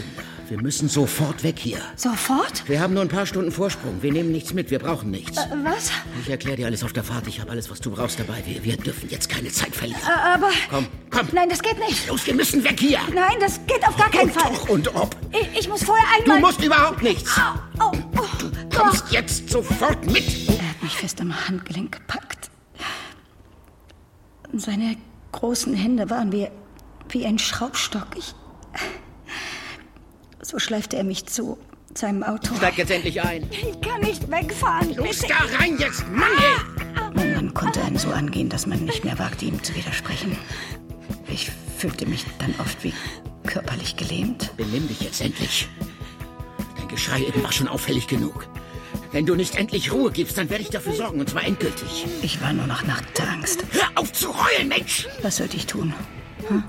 [0.51, 1.77] Wir müssen sofort weg hier.
[1.95, 2.67] Sofort?
[2.67, 4.03] Wir haben nur ein paar Stunden Vorsprung.
[4.03, 5.37] Wir nehmen nichts mit, wir brauchen nichts.
[5.37, 5.91] Äh, was?
[6.21, 7.25] Ich erkläre dir alles auf der Fahrt.
[7.27, 8.43] Ich habe alles, was du brauchst dabei.
[8.45, 10.01] Wir, wir dürfen jetzt keine Zeit verlieren.
[10.01, 10.49] Äh, aber.
[10.69, 11.27] Komm, komm.
[11.31, 12.05] Nein, das geht nicht.
[12.09, 12.99] Los, wir müssen weg hier.
[13.15, 14.51] Nein, das geht auf gar keinen und Fall.
[14.51, 15.15] Doch und ob.
[15.31, 16.41] Ich, ich muss vorher einmal.
[16.41, 17.31] Du musst überhaupt nichts.
[17.37, 18.25] Au, au, au.
[18.41, 20.49] Du kommst jetzt sofort mit.
[20.49, 22.51] Er hat mich fest am Handgelenk gepackt.
[24.51, 24.97] Seine
[25.31, 26.49] großen Hände waren wie,
[27.07, 28.07] wie ein Schraubstock.
[28.17, 28.35] Ich.
[30.41, 31.57] So schleifte er mich zu
[31.93, 32.55] seinem Auto.
[32.55, 33.47] Steig jetzt endlich ein.
[33.51, 34.93] Ich kann nicht wegfahren.
[34.95, 36.29] Los da rein jetzt, Mann!
[36.37, 37.11] ey!
[37.13, 40.37] Mein Mann konnte einen so angehen, dass man nicht mehr wagte, ihm zu widersprechen.
[41.27, 42.93] Ich fühlte mich dann oft wie
[43.45, 44.55] körperlich gelähmt.
[44.57, 45.67] Benimm dich jetzt endlich.
[46.77, 48.47] Dein Geschrei eben war schon auffällig genug.
[49.11, 52.05] Wenn du nicht endlich Ruhe gibst, dann werde ich dafür sorgen, und zwar endgültig.
[52.21, 53.65] Ich war nur noch nach der Angst.
[53.71, 55.07] Hör auf zu heulen, Mensch!
[55.21, 55.93] Was sollte ich tun?
[56.47, 56.63] Hm?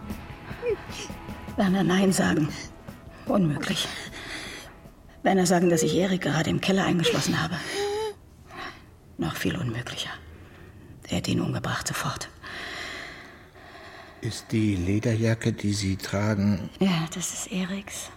[1.57, 2.49] Werner Nein sagen.
[3.33, 3.89] Unmöglich.
[5.22, 7.55] Werner sagen, dass ich Erik gerade im Keller eingeschlossen habe.
[9.16, 10.11] Noch viel unmöglicher.
[11.09, 12.28] Er hat ihn umgebracht sofort.
[14.20, 18.11] Ist die Lederjacke, die Sie tragen, Ja, das ist Eriks.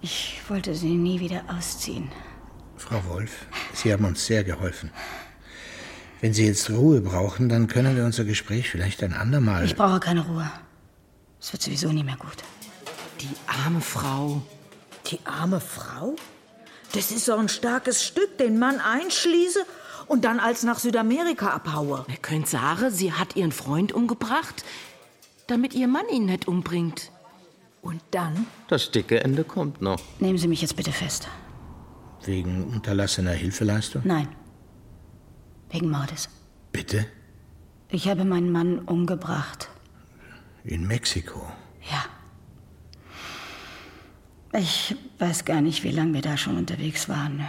[0.00, 2.10] Ich wollte sie nie wieder ausziehen.
[2.76, 4.90] Frau Wolf, Sie haben uns sehr geholfen.
[6.20, 9.64] Wenn Sie jetzt Ruhe brauchen, dann können wir unser Gespräch vielleicht ein andermal.
[9.64, 10.50] Ich brauche keine Ruhe.
[11.40, 12.42] Es wird sowieso nie mehr gut.
[13.22, 14.42] Die arme Frau.
[15.06, 16.16] Die arme Frau?
[16.92, 19.64] Das ist so ein starkes Stück, den Mann einschließe
[20.08, 22.04] und dann als nach Südamerika abhaue.
[22.08, 24.64] Ihr könnt sagen, sie hat ihren Freund umgebracht,
[25.46, 27.12] damit ihr Mann ihn nicht umbringt.
[27.80, 28.46] Und dann?
[28.68, 30.00] Das dicke Ende kommt noch.
[30.18, 31.28] Nehmen Sie mich jetzt bitte fest.
[32.24, 34.02] Wegen unterlassener Hilfeleistung?
[34.04, 34.28] Nein.
[35.70, 36.28] Wegen Mordes.
[36.72, 37.06] Bitte?
[37.88, 39.68] Ich habe meinen Mann umgebracht.
[40.64, 41.40] In Mexiko.
[41.90, 42.04] Ja.
[44.52, 47.46] Ich weiß gar nicht, wie lange wir da schon unterwegs waren.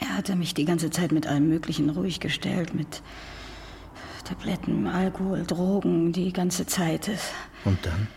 [0.00, 3.02] Er hatte mich die ganze Zeit mit allem Möglichen ruhig gestellt, mit
[4.24, 7.10] Tabletten, Alkohol, Drogen, die ganze Zeit.
[7.64, 8.08] Und dann?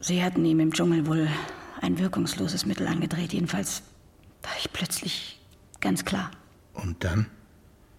[0.00, 1.28] Sie hatten ihm im Dschungel wohl
[1.80, 3.32] ein wirkungsloses Mittel angedreht.
[3.32, 3.82] Jedenfalls
[4.42, 5.40] war ich plötzlich
[5.80, 6.30] ganz klar.
[6.74, 7.26] Und dann?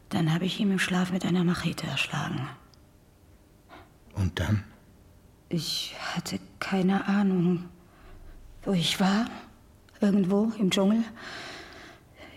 [0.10, 2.48] Dann habe ich ihn im Schlaf mit einer Machete erschlagen.
[4.14, 4.64] Und dann?
[5.50, 7.66] Ich hatte keine Ahnung,
[8.68, 9.26] wo ich war.
[10.00, 11.04] Irgendwo im Dschungel.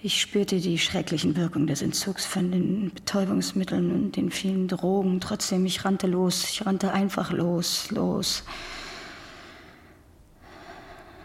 [0.03, 5.21] Ich spürte die schrecklichen Wirkungen des Entzugs von den Betäubungsmitteln und den vielen Drogen.
[5.21, 6.45] Trotzdem, ich rannte los.
[6.45, 8.45] Ich rannte einfach los, los.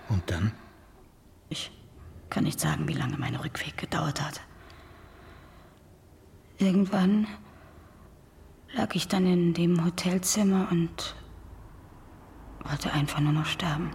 [0.10, 0.51] Und dann?
[1.47, 1.72] Ich
[2.30, 4.41] kann nicht sagen, wie lange mein Rückweg gedauert hat.
[6.58, 7.28] Irgendwann
[8.74, 11.16] lag ich dann in dem Hotelzimmer und
[12.64, 13.91] wollte einfach nur noch sterben.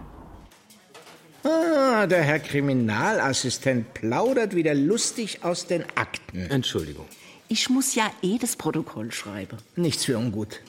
[1.43, 6.49] Ah, der Herr Kriminalassistent plaudert wieder lustig aus den Akten.
[6.49, 7.05] Entschuldigung.
[7.47, 9.57] Ich muss ja eh das Protokoll schreiben.
[9.75, 10.61] Nichts für ungut.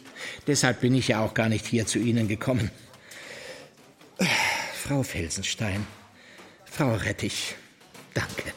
[0.46, 2.70] Deshalb bin ich ja auch gar nicht hier zu Ihnen gekommen.
[4.74, 5.86] Frau Felsenstein,
[6.64, 7.54] Frau Rettich,
[8.14, 8.52] danke.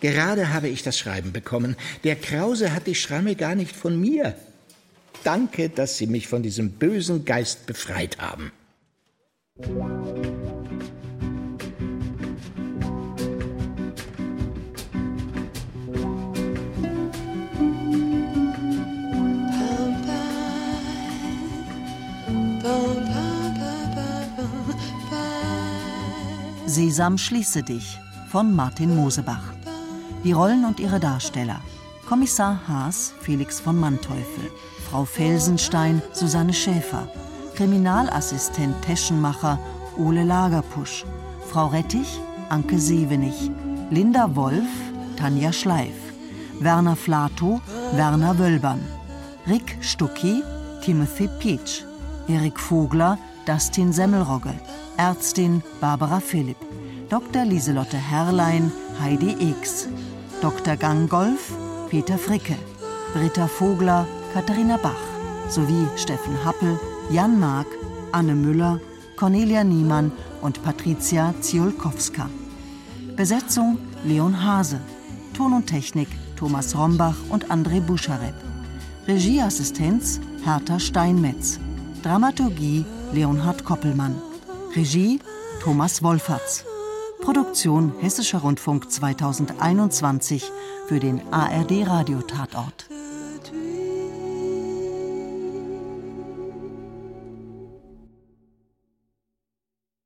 [0.00, 1.76] Gerade habe ich das Schreiben bekommen.
[2.02, 4.34] Der Krause hat die Schramme gar nicht von mir.
[5.22, 8.52] Danke, dass Sie mich von diesem bösen Geist befreit haben.
[26.74, 28.00] Sesam, schließe dich
[28.32, 29.52] von Martin Mosebach.
[30.24, 31.60] Die Rollen und ihre Darsteller.
[32.08, 34.50] Kommissar Haas, Felix von Manteuffel.
[34.90, 37.06] Frau Felsenstein, Susanne Schäfer.
[37.54, 39.60] Kriminalassistent Teschenmacher,
[39.96, 41.04] Ole Lagerpusch.
[41.48, 42.18] Frau Rettich,
[42.48, 43.52] Anke Sevenich.
[43.90, 44.68] Linda Wolf,
[45.16, 45.94] Tanja Schleif.
[46.58, 47.60] Werner Flato,
[47.92, 48.80] Werner Wölbern.
[49.46, 50.42] Rick Stucki,
[50.82, 51.84] Timothy Peach.
[52.26, 53.16] Erik Vogler,
[53.46, 54.54] Dustin Semmelrogge.
[54.96, 56.56] Ärztin Barbara Philipp.
[57.08, 57.44] Dr.
[57.44, 58.70] Lieselotte Herrlein,
[59.00, 59.88] Heidi X.
[60.40, 60.76] Dr.
[60.76, 61.52] Gangolf,
[61.90, 62.56] Peter Fricke.
[63.12, 64.92] Britta Vogler, Katharina Bach.
[65.48, 66.78] Sowie Steffen Happel,
[67.10, 67.66] Jan Mark,
[68.12, 68.80] Anne Müller,
[69.16, 72.28] Cornelia Niemann und Patricia Ziolkowska.
[73.16, 74.80] Besetzung Leon Hase.
[75.36, 78.34] Ton und Technik Thomas Rombach und André Buscharep.
[79.08, 81.58] Regieassistenz Hertha Steinmetz.
[82.02, 84.14] Dramaturgie Leonhard Koppelmann.
[84.76, 85.20] Regie
[85.62, 86.64] Thomas Wolferts.
[87.20, 90.50] Produktion Hessischer Rundfunk 2021
[90.88, 92.86] für den ARD Radiotatort.